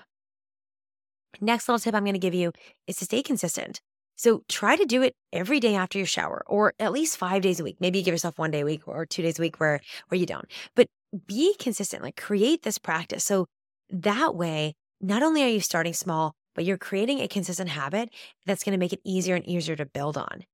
[1.40, 2.52] Next little tip I'm going to give you
[2.86, 3.80] is to stay consistent.
[4.16, 7.58] So try to do it every day after your shower or at least 5 days
[7.58, 7.78] a week.
[7.80, 10.18] Maybe you give yourself one day a week or 2 days a week where where
[10.18, 10.44] you don't.
[10.76, 10.88] But
[11.26, 13.24] be consistent, like create this practice.
[13.24, 13.46] So
[13.90, 18.10] that way, not only are you starting small, but you're creating a consistent habit
[18.46, 20.44] that's going to make it easier and easier to build on.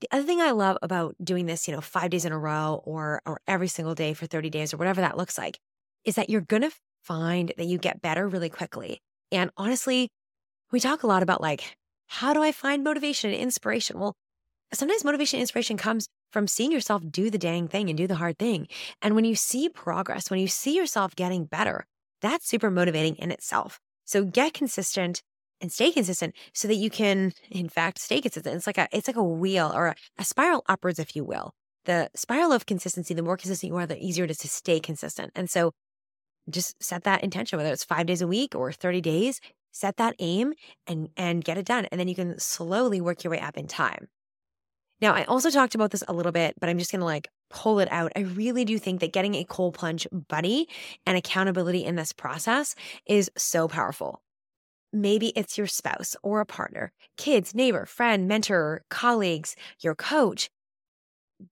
[0.00, 2.80] The other thing I love about doing this, you know, 5 days in a row
[2.84, 5.58] or or every single day for 30 days or whatever that looks like
[6.04, 6.70] is that you're going to
[7.02, 9.00] find that you get better really quickly.
[9.32, 10.08] And honestly,
[10.70, 13.98] we talk a lot about like, how do I find motivation and inspiration?
[13.98, 14.14] Well,
[14.72, 18.16] sometimes motivation and inspiration comes from seeing yourself do the dang thing and do the
[18.16, 18.68] hard thing.
[19.02, 21.86] And when you see progress, when you see yourself getting better,
[22.20, 23.80] that's super motivating in itself.
[24.04, 25.22] So get consistent
[25.60, 28.56] and stay consistent so that you can, in fact, stay consistent.
[28.56, 31.52] It's like a it's like a wheel or a, a spiral upwards, if you will.
[31.84, 34.78] The spiral of consistency, the more consistent you are, the easier it is to stay
[34.80, 35.32] consistent.
[35.34, 35.72] And so
[36.50, 39.40] just set that intention, whether it's five days a week or 30 days,
[39.72, 40.54] set that aim
[40.86, 43.66] and and get it done and then you can slowly work your way up in
[43.66, 44.08] time
[45.00, 47.28] now i also talked about this a little bit but i'm just going to like
[47.50, 50.68] pull it out i really do think that getting a cold plunge buddy
[51.06, 52.74] and accountability in this process
[53.06, 54.22] is so powerful
[54.92, 60.50] maybe it's your spouse or a partner kids neighbor friend mentor colleagues your coach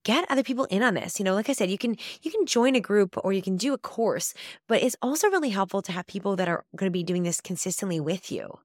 [0.05, 1.19] get other people in on this.
[1.19, 3.57] You know, like I said, you can you can join a group or you can
[3.57, 4.35] do a course,
[4.69, 7.41] but it's also really helpful to have people that are going to be doing this
[7.41, 8.59] consistently with you.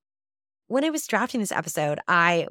[0.68, 2.48] When I was drafting this episode, I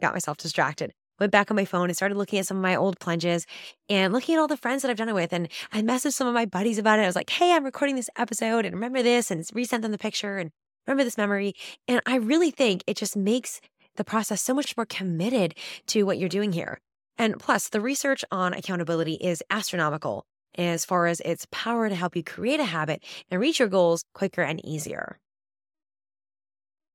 [0.00, 0.92] got myself distracted.
[1.20, 3.46] Went back on my phone and started looking at some of my old plunges
[3.88, 5.32] and looking at all the friends that I've done it with.
[5.32, 7.02] And I messaged some of my buddies about it.
[7.02, 9.98] I was like, hey, I'm recording this episode and remember this and resent them the
[9.98, 10.50] picture and
[10.86, 11.54] remember this memory.
[11.86, 13.60] And I really think it just makes
[13.96, 15.54] the process so much more committed
[15.88, 16.80] to what you're doing here.
[17.18, 20.24] And plus, the research on accountability is astronomical
[20.56, 24.04] as far as its power to help you create a habit and reach your goals
[24.14, 25.18] quicker and easier.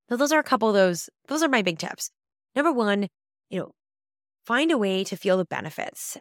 [0.09, 2.09] So those are a couple of those, those are my big tips.
[2.55, 3.07] Number one,
[3.49, 3.71] you know,
[4.45, 6.17] find a way to feel the benefits.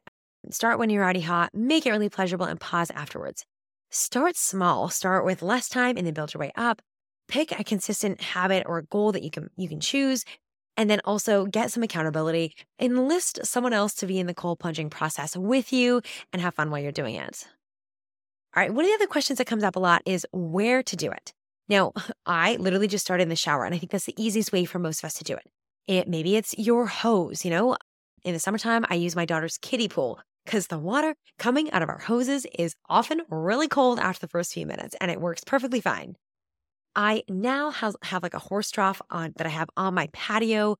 [0.50, 3.44] Start when you're already hot, make it really pleasurable, and pause afterwards.
[3.90, 4.88] Start small.
[4.88, 6.82] Start with less time and then build your way up.
[7.28, 10.24] Pick a consistent habit or a goal that you can you can choose
[10.76, 12.54] and then also get some accountability.
[12.80, 16.70] Enlist someone else to be in the cold plunging process with you and have fun
[16.70, 17.46] while you're doing it.
[18.56, 20.96] All right, one of the other questions that comes up a lot is where to
[20.96, 21.32] do it.
[21.68, 21.92] Now,
[22.26, 24.78] I literally just started in the shower, and I think that's the easiest way for
[24.78, 25.50] most of us to do it.
[25.86, 27.76] It maybe it's your hose, you know.
[28.24, 31.90] In the summertime, I use my daughter's kiddie pool because the water coming out of
[31.90, 35.80] our hoses is often really cold after the first few minutes, and it works perfectly
[35.82, 36.16] fine.
[36.96, 40.76] I now have, have like a horse trough on that I have on my patio.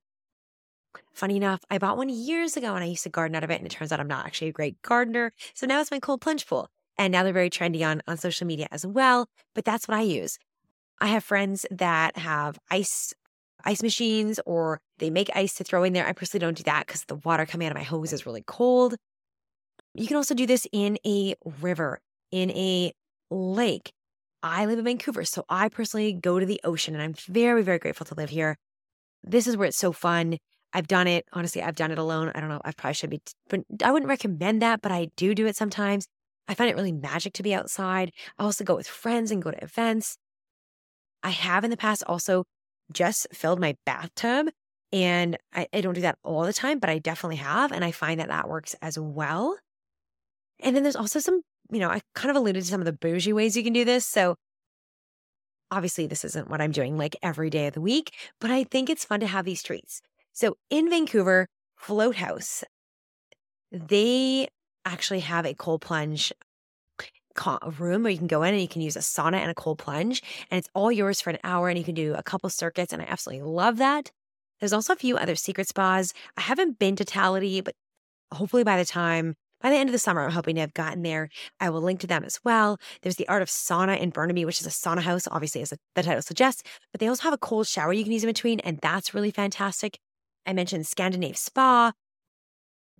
[1.12, 3.58] Funny enough, I bought one years ago and I used to garden out of it.
[3.58, 5.32] And it turns out I'm not actually a great gardener.
[5.54, 6.68] So now it's my cold plunge pool.
[6.96, 9.26] And now they're very trendy on, on social media as well.
[9.54, 10.38] But that's what I use.
[11.00, 13.12] I have friends that have ice
[13.64, 16.06] ice machines or they make ice to throw in there.
[16.06, 18.44] I personally don't do that because the water coming out of my hose is really
[18.46, 18.94] cold.
[19.94, 22.00] You can also do this in a river,
[22.30, 22.92] in a
[23.30, 23.92] lake.
[24.42, 27.78] I live in Vancouver, so I personally go to the ocean and I'm very, very
[27.78, 28.56] grateful to live here.
[29.22, 30.38] This is where it's so fun.
[30.72, 31.24] I've done it.
[31.32, 32.32] Honestly, I've done it alone.
[32.34, 32.60] I don't know.
[32.64, 36.06] I probably should be, but I wouldn't recommend that, but I do do it sometimes.
[36.48, 38.12] I find it really magic to be outside.
[38.38, 40.18] I also go with friends and go to events.
[41.22, 42.44] I have in the past also
[42.92, 44.48] just filled my bathtub
[44.92, 47.72] and I, I don't do that all the time, but I definitely have.
[47.72, 49.58] And I find that that works as well.
[50.60, 52.92] And then there's also some you know, I kind of alluded to some of the
[52.92, 54.06] bougie ways you can do this.
[54.06, 54.36] So
[55.70, 58.90] obviously, this isn't what I'm doing like every day of the week, but I think
[58.90, 60.00] it's fun to have these treats.
[60.32, 62.64] So in Vancouver, Float House,
[63.70, 64.48] they
[64.84, 66.32] actually have a cold plunge
[67.78, 69.78] room where you can go in and you can use a sauna and a cold
[69.78, 72.92] plunge, and it's all yours for an hour, and you can do a couple circuits,
[72.92, 74.10] and I absolutely love that.
[74.60, 76.12] There's also a few other secret spas.
[76.36, 77.74] I haven't been to Tality, but
[78.32, 81.02] hopefully by the time by the end of the summer, I'm hoping to have gotten
[81.02, 81.30] there.
[81.58, 82.78] I will link to them as well.
[83.00, 86.02] There's the Art of Sauna in Burnaby, which is a sauna house, obviously, as the
[86.02, 86.62] title suggests,
[86.92, 89.30] but they also have a cold shower you can use in between, and that's really
[89.30, 89.98] fantastic.
[90.44, 91.92] I mentioned Scandinave Spa.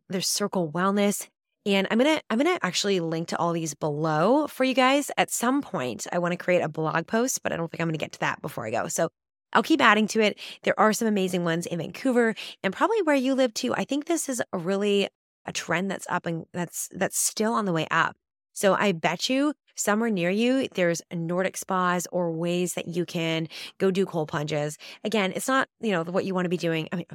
[0.09, 1.28] There's Circle Wellness
[1.66, 4.74] And I'm going to I'm going to actually link to all these below for you
[4.74, 6.06] guys at some point.
[6.12, 8.12] I want to create a blog post, but I don't think I'm going to get
[8.12, 8.88] to that before I go.
[8.88, 9.08] So
[9.54, 10.38] I'll keep adding to it.
[10.64, 13.74] There are some amazing ones in Vancouver and probably where you live too.
[13.74, 15.08] I think this is a really
[15.46, 18.16] a trend that's up and that's that's still on the way up.
[18.52, 23.48] So I bet you somewhere near you there's Nordic spas or ways that you can
[23.78, 24.76] go do cold plunges.
[25.02, 26.88] Again, it's not, you know, what you want to be doing.
[26.92, 27.06] I mean,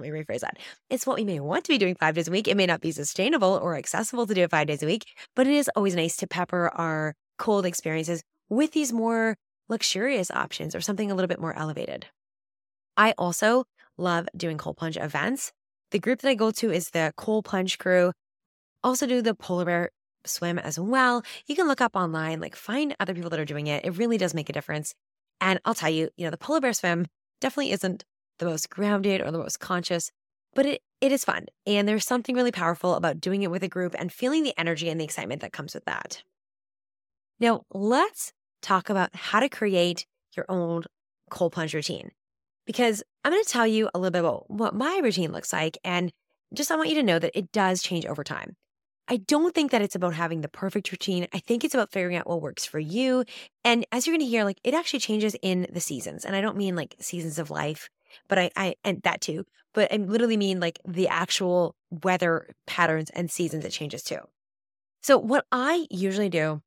[0.00, 0.58] let me rephrase that.
[0.90, 2.48] It's what we may want to be doing five days a week.
[2.48, 5.46] It may not be sustainable or accessible to do it five days a week, but
[5.46, 9.36] it is always nice to pepper our cold experiences with these more
[9.68, 12.06] luxurious options or something a little bit more elevated.
[12.96, 13.64] I also
[13.96, 15.52] love doing cold plunge events.
[15.90, 18.12] The group that I go to is the cold plunge crew.
[18.82, 19.90] Also do the polar bear
[20.24, 21.22] swim as well.
[21.46, 23.84] You can look up online, like find other people that are doing it.
[23.84, 24.94] It really does make a difference.
[25.40, 27.06] And I'll tell you, you know, the polar bear swim
[27.40, 28.04] definitely isn't
[28.38, 30.10] the most grounded or the most conscious,
[30.54, 31.46] but it, it is fun.
[31.66, 34.88] And there's something really powerful about doing it with a group and feeling the energy
[34.88, 36.22] and the excitement that comes with that.
[37.40, 38.32] Now, let's
[38.62, 40.84] talk about how to create your own
[41.30, 42.10] cold plunge routine.
[42.66, 45.78] Because I'm going to tell you a little bit about what my routine looks like.
[45.84, 46.12] And
[46.54, 48.56] just I want you to know that it does change over time.
[49.10, 51.26] I don't think that it's about having the perfect routine.
[51.32, 53.24] I think it's about figuring out what works for you.
[53.64, 56.26] And as you're going to hear, like it actually changes in the seasons.
[56.26, 57.88] And I don't mean like seasons of life,
[58.28, 59.44] but I, I, and that too,
[59.74, 64.20] but I literally mean like the actual weather patterns and seasons it changes too.
[65.02, 66.62] So what I usually do,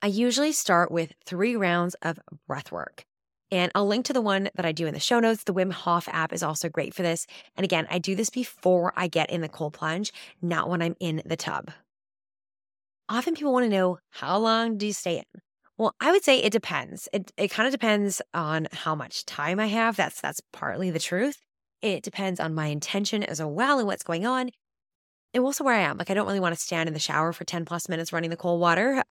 [0.00, 3.04] I usually start with three rounds of breath work.
[3.50, 5.44] And I'll link to the one that I do in the show notes.
[5.44, 7.26] The Wim Hof app is also great for this.
[7.54, 10.96] And again, I do this before I get in the cold plunge, not when I'm
[11.00, 11.70] in the tub.
[13.10, 15.40] Often people want to know how long do you stay in?
[15.82, 17.08] Well, I would say it depends.
[17.12, 19.96] It it kind of depends on how much time I have.
[19.96, 21.38] That's that's partly the truth.
[21.80, 24.50] It depends on my intention as well and what's going on.
[25.34, 25.98] And also where I am.
[25.98, 28.30] Like I don't really want to stand in the shower for 10 plus minutes running
[28.30, 29.02] the cold water.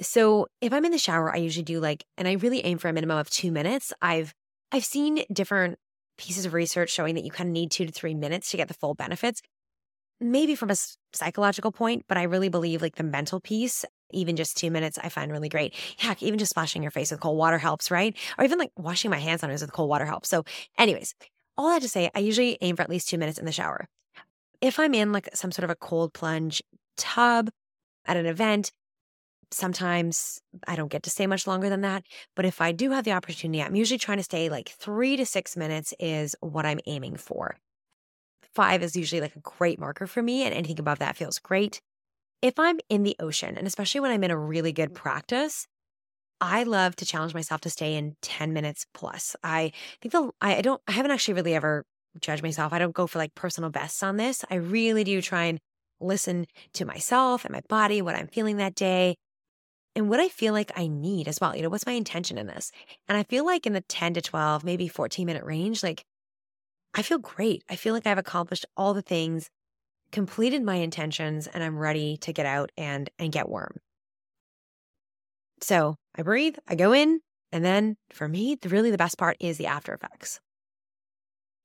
[0.00, 2.88] So if I'm in the shower, I usually do like, and I really aim for
[2.88, 3.92] a minimum of two minutes.
[4.00, 4.32] I've
[4.72, 5.78] I've seen different
[6.16, 8.68] pieces of research showing that you kind of need two to three minutes to get
[8.68, 9.42] the full benefits.
[10.18, 10.76] Maybe from a
[11.12, 15.08] psychological point, but I really believe like the mental piece, even just two minutes, I
[15.08, 15.74] find really great.
[15.98, 18.16] Heck, even just splashing your face with cold water helps, right?
[18.38, 20.28] Or even like washing my hands on it with cold water helps.
[20.28, 20.44] So,
[20.78, 21.14] anyways,
[21.56, 23.88] all that to say, I usually aim for at least two minutes in the shower.
[24.60, 26.62] If I'm in like some sort of a cold plunge
[26.96, 27.50] tub
[28.06, 28.70] at an event,
[29.54, 32.04] Sometimes I don't get to stay much longer than that.
[32.34, 35.24] But if I do have the opportunity, I'm usually trying to stay like three to
[35.24, 37.56] six minutes is what I'm aiming for.
[38.54, 41.80] Five is usually like a great marker for me, and anything above that feels great.
[42.44, 45.02] If I'm in the ocean, and especially when I'm in a really good mm-hmm.
[45.02, 45.66] practice,
[46.42, 49.34] I love to challenge myself to stay in 10 minutes plus.
[49.42, 49.72] I
[50.02, 51.86] think the I don't I haven't actually really ever
[52.20, 52.74] judged myself.
[52.74, 54.44] I don't go for like personal bests on this.
[54.50, 55.58] I really do try and
[56.02, 59.16] listen to myself and my body, what I'm feeling that day,
[59.96, 61.56] and what I feel like I need as well.
[61.56, 62.72] You know, what's my intention in this?
[63.08, 66.04] And I feel like in the 10 to 12, maybe 14 minute range, like
[66.92, 67.64] I feel great.
[67.70, 69.48] I feel like I've accomplished all the things,
[70.12, 73.76] completed my intentions, and I'm ready to get out and and get warm.
[75.60, 77.20] So I breathe, I go in,
[77.52, 80.40] and then for me, the, really the best part is the after effects.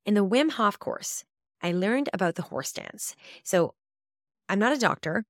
[0.06, 1.24] In the Wim Hof course,
[1.62, 3.14] I learned about the horse dance.
[3.44, 3.74] So
[4.48, 5.24] I'm not a doctor,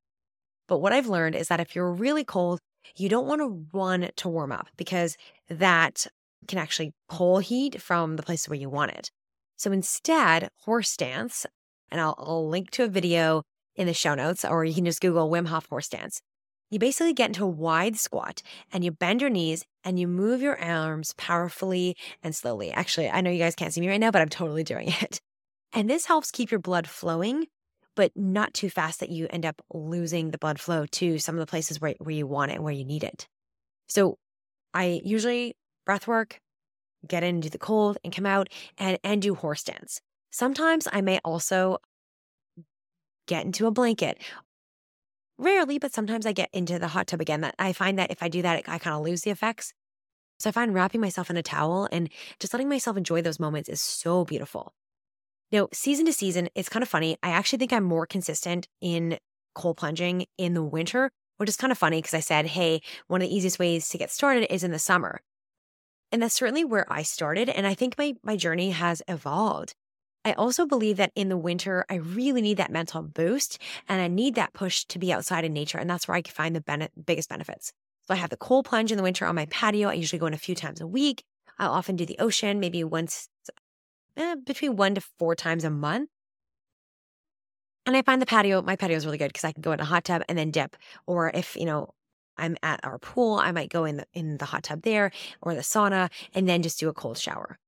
[0.69, 2.61] but what I've learned is that if you're really cold,
[2.97, 5.17] you don't want to run to warm up because
[5.49, 6.07] that
[6.47, 9.11] can actually pull heat from the place where you want it.
[9.57, 11.45] So instead, horse dance,
[11.91, 13.43] and I'll, I'll link to a video
[13.77, 16.21] in the show notes, or you can just Google Wim Hof horse dance.
[16.71, 20.41] You basically get into a wide squat and you bend your knees and you move
[20.41, 22.71] your arms powerfully and slowly.
[22.71, 25.21] Actually, I know you guys can't see me right now, but I'm totally doing it.
[25.73, 27.47] And this helps keep your blood flowing
[28.01, 31.41] but not too fast that you end up losing the blood flow to some of
[31.41, 33.27] the places where, where you want it and where you need it.
[33.89, 34.17] So
[34.73, 36.41] I usually breath work,
[37.07, 40.01] get into the cold and come out and, and do horse dance.
[40.31, 41.79] Sometimes I may also
[43.27, 44.19] get into a blanket.
[45.39, 47.41] Rarely, but sometimes I get into the hot tub again.
[47.41, 49.73] That I find that if I do that, I kind of lose the effects.
[50.39, 52.09] So I find wrapping myself in a towel and
[52.39, 54.73] just letting myself enjoy those moments is so beautiful.
[55.53, 57.17] Now, season to season, it's kind of funny.
[57.23, 59.19] I actually think I'm more consistent in
[59.55, 63.21] cold plunging in the winter, which is kind of funny because I said, hey, one
[63.21, 65.21] of the easiest ways to get started is in the summer.
[66.13, 67.49] And that's certainly where I started.
[67.49, 69.75] And I think my, my journey has evolved.
[70.25, 73.59] I also believe that in the winter, I really need that mental boost
[73.89, 75.79] and I need that push to be outside in nature.
[75.79, 77.73] And that's where I can find the biggest benefits.
[78.07, 79.89] So I have the cold plunge in the winter on my patio.
[79.89, 81.25] I usually go in a few times a week.
[81.59, 83.29] I'll often do the ocean, maybe once
[84.17, 86.11] eh, between one to four times a month.
[87.87, 89.81] And I find the patio, my patio is really good because I can go in
[89.81, 90.77] a hot tub and then dip.
[91.07, 91.95] Or if, you know,
[92.37, 95.55] I'm at our pool, I might go in the, in the hot tub there or
[95.55, 97.59] the sauna and then just do a cold shower.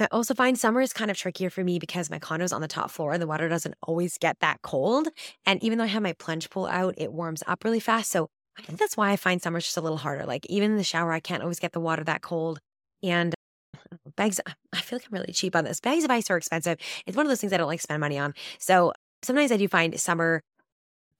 [0.00, 2.68] I also find summer is kind of trickier for me because my condo's on the
[2.68, 5.08] top floor and the water doesn't always get that cold.
[5.46, 8.10] And even though I have my plunge pool out, it warms up really fast.
[8.10, 8.28] So
[8.58, 10.24] I think that's why I find summer just a little harder.
[10.26, 12.58] Like even in the shower, I can't always get the water that cold.
[13.02, 13.34] And
[13.74, 14.40] uh, bags,
[14.72, 15.80] I feel like I'm really cheap on this.
[15.80, 16.78] Bags of ice are expensive.
[17.06, 18.34] It's one of those things I don't like to spend money on.
[18.58, 18.92] So
[19.22, 20.40] sometimes I do find summer,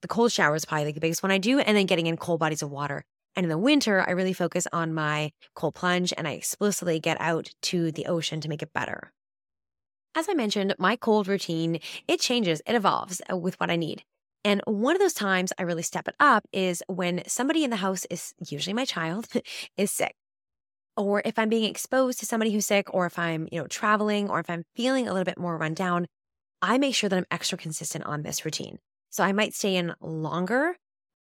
[0.01, 2.17] the cold shower is probably like the biggest one I do, and then getting in
[2.17, 3.03] cold bodies of water.
[3.35, 7.19] And in the winter, I really focus on my cold plunge and I explicitly get
[7.19, 9.11] out to the ocean to make it better.
[10.15, 14.03] As I mentioned, my cold routine, it changes, it evolves uh, with what I need.
[14.45, 17.77] And one of those times I really step it up is when somebody in the
[17.77, 19.27] house is usually my child
[19.77, 20.15] is sick.
[20.95, 24.29] Or if I'm being exposed to somebody who's sick, or if I'm, you know, traveling,
[24.29, 26.07] or if I'm feeling a little bit more run down,
[26.61, 28.77] I make sure that I'm extra consistent on this routine.
[29.09, 30.77] So I might stay in longer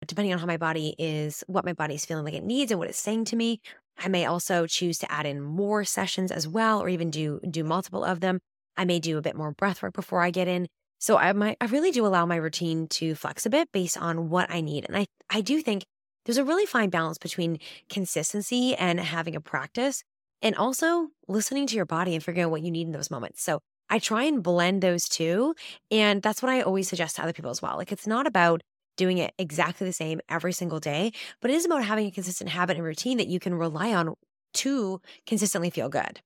[0.08, 2.80] depending on how my body is, what my body is feeling like it needs and
[2.80, 3.62] what it's saying to me.
[3.98, 7.64] I may also choose to add in more sessions as well, or even do do
[7.64, 8.40] multiple of them.
[8.78, 10.68] I may do a bit more breath work before I get in.
[11.00, 14.30] So I might I really do allow my routine to flex a bit based on
[14.30, 14.86] what I need.
[14.86, 15.84] And I I do think
[16.26, 20.04] there's a really fine balance between consistency and having a practice
[20.42, 23.44] and also listening to your body and figuring out what you need in those moments.
[23.44, 25.56] So I try and blend those two.
[25.92, 27.78] And that's what I always suggest to other people as well.
[27.78, 28.62] Like it's not about
[29.00, 32.50] doing it exactly the same every single day, but it is about having a consistent
[32.50, 34.14] habit and routine that you can rely on
[34.56, 36.20] to consistently feel good.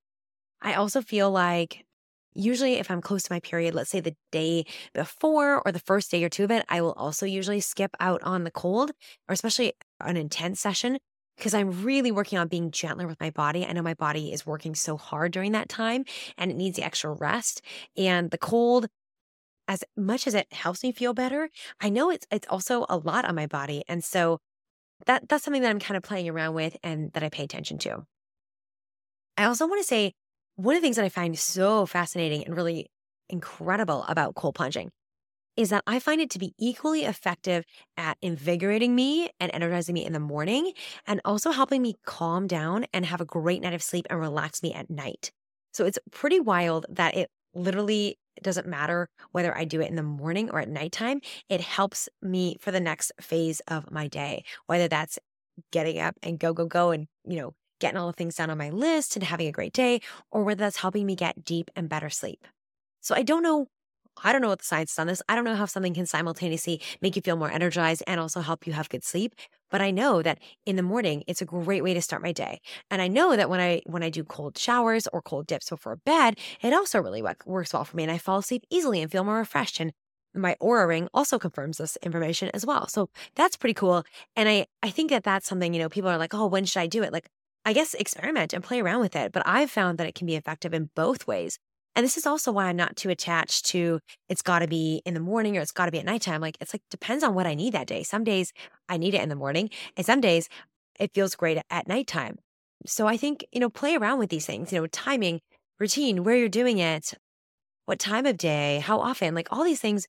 [0.60, 1.84] I also feel like
[2.34, 6.10] usually if I'm close to my period, let's say the day before or the first
[6.10, 8.90] day or two of it, I will also usually skip out on the cold
[9.28, 10.98] or especially an intense session
[11.36, 13.64] because I'm really working on being gentler with my body.
[13.64, 16.04] I know my body is working so hard during that time
[16.36, 17.62] and it needs the extra rest.
[17.96, 18.88] And the cold
[19.68, 21.48] as much as it helps me feel better,
[21.80, 23.82] I know it's it's also a lot on my body.
[23.88, 24.38] And so
[25.06, 27.78] that that's something that I'm kind of playing around with and that I pay attention
[27.78, 28.04] to.
[29.36, 30.12] I also want to say
[30.56, 32.90] one of the things that I find so fascinating and really
[33.28, 34.90] incredible about cold plunging
[35.56, 37.64] is that I find it to be equally effective
[37.96, 40.72] at invigorating me and energizing me in the morning
[41.06, 44.62] and also helping me calm down and have a great night of sleep and relax
[44.62, 45.30] me at night.
[45.72, 49.96] So it's pretty wild that it literally it doesn't matter whether I do it in
[49.96, 51.20] the morning or at nighttime.
[51.48, 55.18] It helps me for the next phase of my day, whether that's
[55.70, 58.58] getting up and go, go, go, and, you know, getting all the things down on
[58.58, 60.00] my list and having a great day,
[60.32, 62.46] or whether that's helping me get deep and better sleep.
[63.00, 63.68] So I don't know
[64.22, 65.22] I don't know what the science is on this.
[65.28, 68.66] I don't know how something can simultaneously make you feel more energized and also help
[68.66, 69.34] you have good sleep.
[69.70, 72.60] But I know that in the morning, it's a great way to start my day.
[72.90, 75.96] And I know that when I when I do cold showers or cold dips before
[75.96, 78.04] bed, it also really works well for me.
[78.04, 79.80] And I fall asleep easily and feel more refreshed.
[79.80, 79.92] And
[80.34, 82.88] my Oura ring also confirms this information as well.
[82.88, 84.04] So that's pretty cool.
[84.36, 86.80] And I I think that that's something you know people are like, oh, when should
[86.80, 87.12] I do it?
[87.12, 87.28] Like
[87.64, 89.32] I guess experiment and play around with it.
[89.32, 91.58] But I've found that it can be effective in both ways.
[91.96, 95.14] And this is also why I'm not too attached to it's got to be in
[95.14, 96.40] the morning or it's got to be at nighttime.
[96.40, 98.02] Like it's like depends on what I need that day.
[98.02, 98.52] Some days
[98.88, 100.48] I need it in the morning, and some days
[100.98, 102.38] it feels great at nighttime.
[102.86, 105.40] So I think, you know, play around with these things, you know, timing,
[105.78, 107.14] routine, where you're doing it,
[107.86, 110.06] what time of day, how often, like all these things.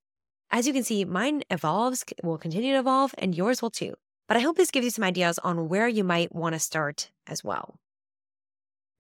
[0.52, 3.96] As you can see, mine evolves, will continue to evolve, and yours will too.
[4.28, 7.12] But I hope this gives you some ideas on where you might want to start
[7.28, 7.80] as well.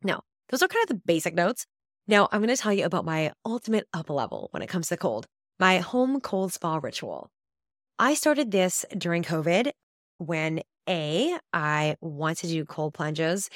[0.03, 1.65] Now, those are kind of the basic notes.
[2.07, 4.97] Now, I'm going to tell you about my ultimate up level when it comes to
[4.97, 5.25] cold
[5.59, 7.29] my home cold spa ritual.
[7.97, 9.71] I started this during COVID
[10.17, 13.49] when A, I wanted to do cold plunges,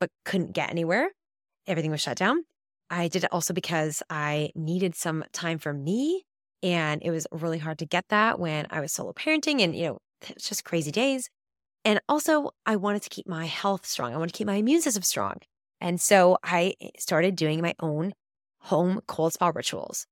[0.00, 1.10] but couldn't get anywhere.
[1.66, 2.44] Everything was shut down.
[2.90, 6.24] I did it also because I needed some time for me.
[6.62, 9.86] And it was really hard to get that when I was solo parenting and, you
[9.86, 9.98] know,
[10.28, 11.28] it's just crazy days.
[11.84, 14.12] And also, I wanted to keep my health strong.
[14.12, 15.36] I wanted to keep my immune system strong.
[15.80, 18.12] And so I eh, started doing my own
[18.60, 20.06] home cold spa rituals.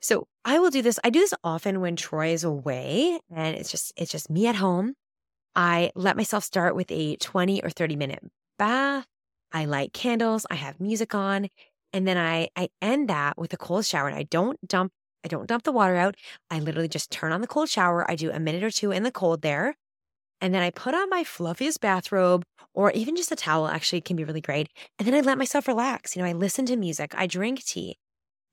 [0.00, 0.98] So I will do this.
[1.02, 4.56] I do this often when Troy is away and it's just it's just me at
[4.56, 4.94] home.
[5.54, 8.22] I let myself start with a 20 or 30 minute
[8.58, 9.06] bath.
[9.52, 11.48] I light candles, I have music on,
[11.92, 14.92] and then I I end that with a cold shower and I don't dump
[15.24, 16.14] I don't dump the water out.
[16.50, 18.08] I literally just turn on the cold shower.
[18.10, 19.76] I do a minute or two in the cold there.
[20.40, 24.16] And then I put on my fluffiest bathrobe or even just a towel, actually, can
[24.16, 24.68] be really great.
[24.98, 26.14] And then I let myself relax.
[26.14, 27.96] You know, I listen to music, I drink tea,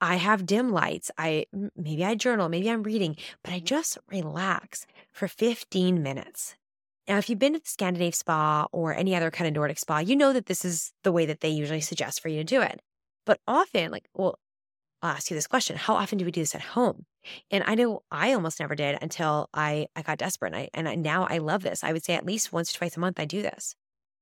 [0.01, 1.09] I have dim lights.
[1.17, 3.65] I maybe I journal, maybe I'm reading, but I mm-hmm.
[3.65, 6.55] just relax for 15 minutes.
[7.07, 9.99] Now, if you've been to the Scandinave spa or any other kind of Nordic spa,
[9.99, 12.61] you know that this is the way that they usually suggest for you to do
[12.61, 12.81] it.
[13.25, 14.39] But often, like, well,
[15.01, 17.05] I'll ask you this question How often do we do this at home?
[17.51, 20.53] And I know I almost never did until I, I got desperate.
[20.53, 21.83] And, I, and I, now I love this.
[21.83, 23.75] I would say at least once or twice a month, I do this.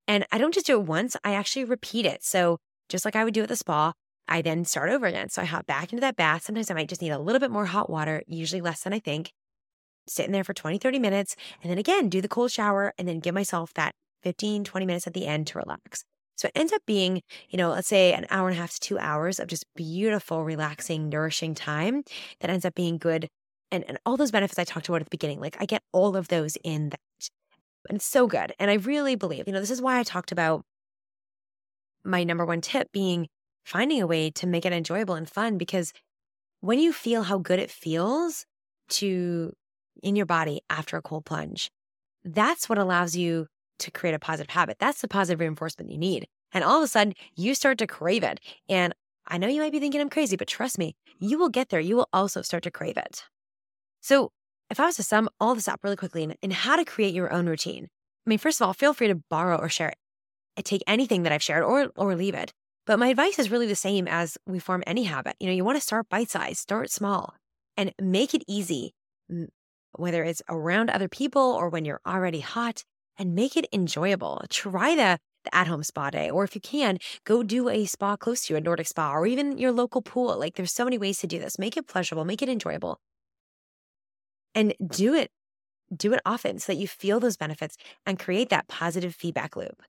[0.08, 2.24] And I don't just do it once, I actually repeat it.
[2.24, 2.58] So
[2.89, 3.93] just like I would do at the spa,
[4.28, 5.30] I then start over again.
[5.30, 6.43] So I hop back into that bath.
[6.43, 8.99] Sometimes I might just need a little bit more hot water, usually less than I
[8.99, 9.32] think.
[10.08, 11.36] Sit in there for 20, 30 minutes.
[11.62, 15.08] And then again, do the cold shower and then give myself that 15, 20 minutes
[15.08, 16.04] at the end to relax.
[16.43, 17.21] So it ends up being,
[17.51, 20.43] you know, let's say an hour and a half to two hours of just beautiful,
[20.43, 22.03] relaxing, nourishing time
[22.41, 23.29] that ends up being good.
[23.71, 26.17] And, and all those benefits I talked about at the beginning, like I get all
[26.17, 26.99] of those in that.
[27.87, 28.51] And it's so good.
[28.59, 30.65] And I really believe, you know, this is why I talked about
[32.03, 33.29] my number one tip being
[33.63, 35.93] finding a way to make it enjoyable and fun because
[36.59, 38.45] when you feel how good it feels
[38.89, 39.53] to
[40.01, 41.71] in your body after a cold plunge,
[42.25, 43.47] that's what allows you
[43.80, 44.78] to create a positive habit.
[44.80, 46.28] That's the positive reinforcement you need.
[46.51, 48.39] And all of a sudden, you start to crave it.
[48.69, 48.93] And
[49.28, 51.80] I know you might be thinking I'm crazy, but trust me, you will get there.
[51.80, 53.24] You will also start to crave it.
[54.01, 54.32] So,
[54.69, 57.13] if I was to sum all this up really quickly in, in how to create
[57.13, 57.88] your own routine,
[58.26, 60.65] I mean, first of all, feel free to borrow or share it.
[60.65, 62.53] Take anything that I've shared or, or leave it.
[62.86, 65.36] But my advice is really the same as we form any habit.
[65.39, 67.34] You know, you want to start bite size, start small,
[67.78, 68.93] and make it easy,
[69.93, 72.84] whether it's around other people or when you're already hot,
[73.18, 74.41] and make it enjoyable.
[74.49, 78.16] Try the, the at home spa day, or if you can, go do a spa
[78.16, 80.38] close to you, a Nordic spa, or even your local pool.
[80.38, 81.59] Like there's so many ways to do this.
[81.59, 82.99] Make it pleasurable, make it enjoyable,
[84.55, 85.32] and do it.
[85.95, 89.84] Do it often so that you feel those benefits and create that positive feedback loop.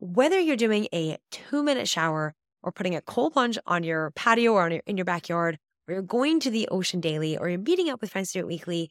[0.00, 4.54] Whether you're doing a two minute shower or putting a cold plunge on your patio
[4.54, 7.88] or your, in your backyard, or you're going to the ocean daily, or you're meeting
[7.88, 8.90] up with friends to do it weekly,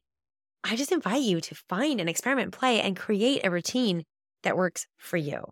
[0.65, 4.03] I just invite you to find an experiment, play, and create a routine
[4.43, 5.45] that works for you.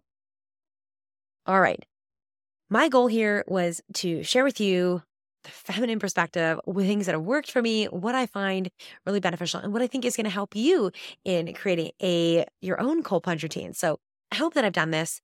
[1.45, 1.84] All right.
[2.70, 5.03] My goal here was to share with you
[5.43, 8.70] the feminine perspective, with things that have worked for me, what I find
[9.05, 10.91] really beneficial, and what I think is going to help you
[11.26, 13.74] in creating a your own cold plunge routine.
[13.74, 13.99] So
[14.32, 15.22] I hope that I've done this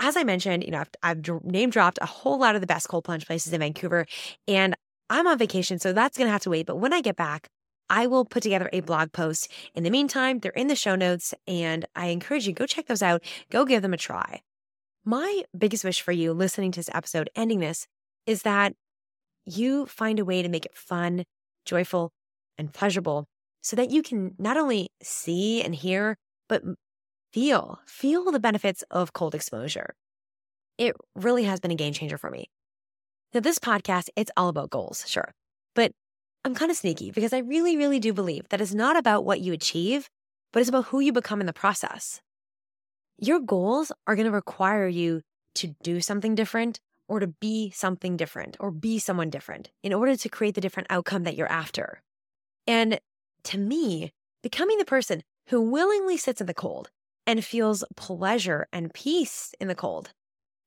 [0.00, 2.88] as I mentioned, you know, I've, I've name dropped a whole lot of the best
[2.88, 4.06] cold plunge places in Vancouver,
[4.46, 4.74] and
[5.08, 6.66] I'm on vacation, so that's going to have to wait.
[6.66, 7.48] But when I get back,
[7.88, 9.50] I will put together a blog post.
[9.74, 13.02] In the meantime, they're in the show notes, and I encourage you go check those
[13.02, 13.22] out.
[13.50, 14.42] Go give them a try.
[15.04, 17.86] My biggest wish for you listening to this episode, ending this,
[18.26, 18.74] is that
[19.44, 21.24] you find a way to make it fun,
[21.64, 22.12] joyful,
[22.58, 23.28] and pleasurable
[23.62, 26.16] so that you can not only see and hear,
[26.48, 26.62] but
[27.32, 29.94] feel, feel the benefits of cold exposure.
[30.78, 32.50] It really has been a game changer for me.
[33.32, 35.32] Now, this podcast, it's all about goals, sure.
[35.74, 35.92] But
[36.46, 39.40] I'm kind of sneaky because I really, really do believe that it's not about what
[39.40, 40.08] you achieve,
[40.52, 42.20] but it's about who you become in the process.
[43.18, 45.22] Your goals are going to require you
[45.56, 46.78] to do something different
[47.08, 50.86] or to be something different or be someone different in order to create the different
[50.88, 52.00] outcome that you're after.
[52.64, 53.00] And
[53.42, 54.12] to me,
[54.44, 56.90] becoming the person who willingly sits in the cold
[57.26, 60.12] and feels pleasure and peace in the cold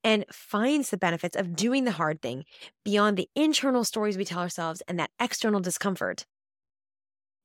[0.03, 2.45] and finds the benefits of doing the hard thing
[2.83, 6.25] beyond the internal stories we tell ourselves and that external discomfort.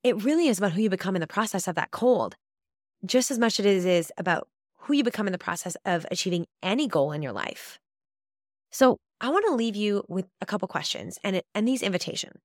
[0.03, 2.37] It really is about who you become in the process of that cold,
[3.05, 4.49] just as much as it is about
[4.81, 7.79] who you become in the process of achieving any goal in your life.
[8.71, 12.41] So, I want to leave you with a couple questions and, and these invitations.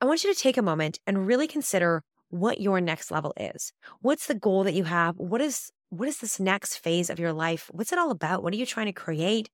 [0.00, 3.72] I want you to take a moment and really consider what your next level is.
[4.00, 5.16] What's the goal that you have?
[5.18, 7.70] What is what is this next phase of your life?
[7.72, 8.42] What's it all about?
[8.42, 9.48] What are you trying to create,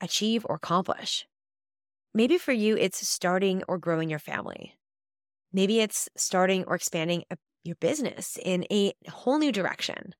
[0.00, 1.26] achieve, or accomplish?
[2.12, 4.74] Maybe for you, it's starting or growing your family.
[5.52, 10.14] Maybe it's starting or expanding a, your business in a whole new direction.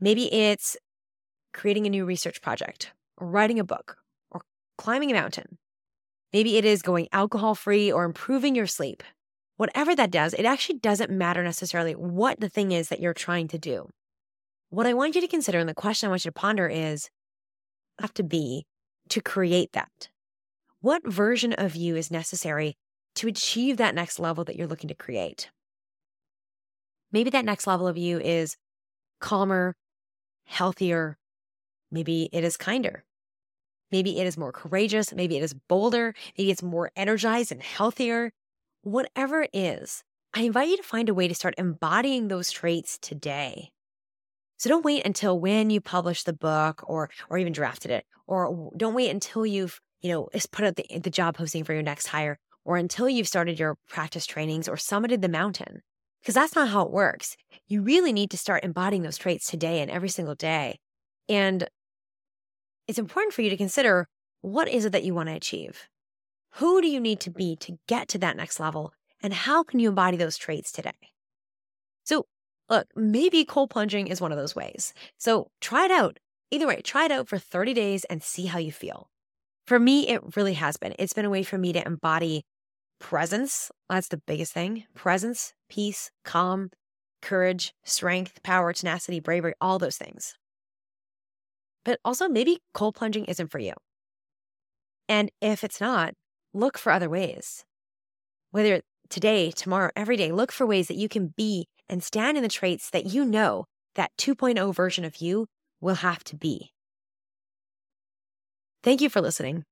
[0.00, 0.76] Maybe it's
[1.52, 3.96] creating a new research project, or writing a book,
[4.30, 4.42] or
[4.78, 5.58] climbing a mountain.
[6.32, 9.02] Maybe it is going alcohol free or improving your sleep.
[9.58, 13.48] Whatever that does, it actually doesn't matter necessarily what the thing is that you're trying
[13.48, 13.90] to do.
[14.72, 17.10] What I want you to consider and the question I want you to ponder is
[18.00, 18.64] have to be
[19.10, 20.08] to create that.
[20.80, 22.78] What version of you is necessary
[23.16, 25.50] to achieve that next level that you're looking to create?
[27.12, 28.56] Maybe that next level of you is
[29.20, 29.76] calmer,
[30.46, 31.18] healthier.
[31.90, 33.04] Maybe it is kinder.
[33.90, 35.12] Maybe it is more courageous.
[35.12, 36.14] Maybe it is bolder.
[36.38, 38.32] Maybe it's more energized and healthier.
[38.80, 40.02] Whatever it is,
[40.32, 43.71] I invite you to find a way to start embodying those traits today.
[44.62, 48.70] So don't wait until when you publish the book or or even drafted it, or
[48.76, 52.06] don't wait until you've you know put out the, the job posting for your next
[52.06, 55.80] hire, or until you've started your practice trainings or summited the mountain,
[56.20, 57.36] because that's not how it works.
[57.66, 60.78] You really need to start embodying those traits today and every single day,
[61.28, 61.68] and
[62.86, 64.06] it's important for you to consider
[64.42, 65.88] what is it that you want to achieve.
[66.58, 68.92] Who do you need to be to get to that next level?
[69.24, 70.92] And how can you embody those traits today?
[72.04, 72.26] So,
[72.68, 74.94] look, maybe cold plunging is one of those ways.
[75.18, 76.18] So, try it out.
[76.50, 79.08] Either way, try it out for 30 days and see how you feel.
[79.66, 80.94] For me, it really has been.
[80.98, 82.44] It's been a way for me to embody
[82.98, 83.70] presence.
[83.88, 86.70] That's the biggest thing presence, peace, calm,
[87.20, 90.34] courage, strength, power, tenacity, bravery, all those things.
[91.84, 93.74] But also, maybe cold plunging isn't for you.
[95.08, 96.14] And if it's not,
[96.54, 97.64] look for other ways.
[98.50, 102.42] Whether today, tomorrow, every day, look for ways that you can be and stand in
[102.42, 105.46] the traits that you know that 2.0 version of you
[105.80, 106.72] will have to be.
[108.82, 109.64] Thank you for listening.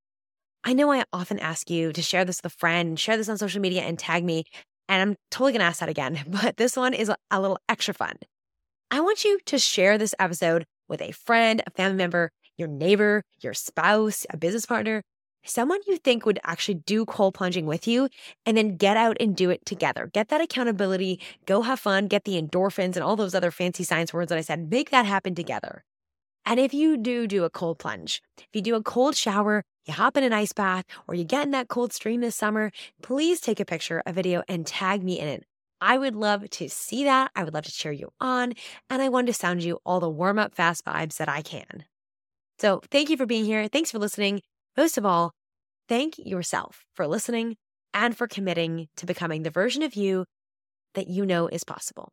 [0.62, 3.38] I know I often ask you to share this with a friend, share this on
[3.38, 4.44] social media, and tag me.
[4.86, 7.94] And I'm totally going to ask that again, but this one is a little extra
[7.94, 8.16] fun.
[8.90, 13.22] I want you to share this episode with a friend, a family member, your neighbor,
[13.40, 15.02] your spouse, a business partner,
[15.44, 18.08] someone you think would actually do cold plunging with you,
[18.46, 20.10] and then get out and do it together.
[20.12, 24.12] Get that accountability, go have fun, get the endorphins and all those other fancy science
[24.12, 24.70] words that I said.
[24.70, 25.84] Make that happen together.
[26.46, 29.94] And if you do do a cold plunge, if you do a cold shower, you
[29.94, 32.72] hop in an ice bath, or you get in that cold stream this summer,
[33.02, 35.44] please take a picture, a video, and tag me in it.
[35.80, 37.30] I would love to see that.
[37.34, 38.54] I would love to cheer you on.
[38.90, 41.84] And I want to sound you all the warm up fast vibes that I can.
[42.58, 43.66] So thank you for being here.
[43.68, 44.42] Thanks for listening.
[44.76, 45.32] Most of all,
[45.88, 47.56] thank yourself for listening
[47.94, 50.24] and for committing to becoming the version of you
[50.94, 52.12] that you know is possible.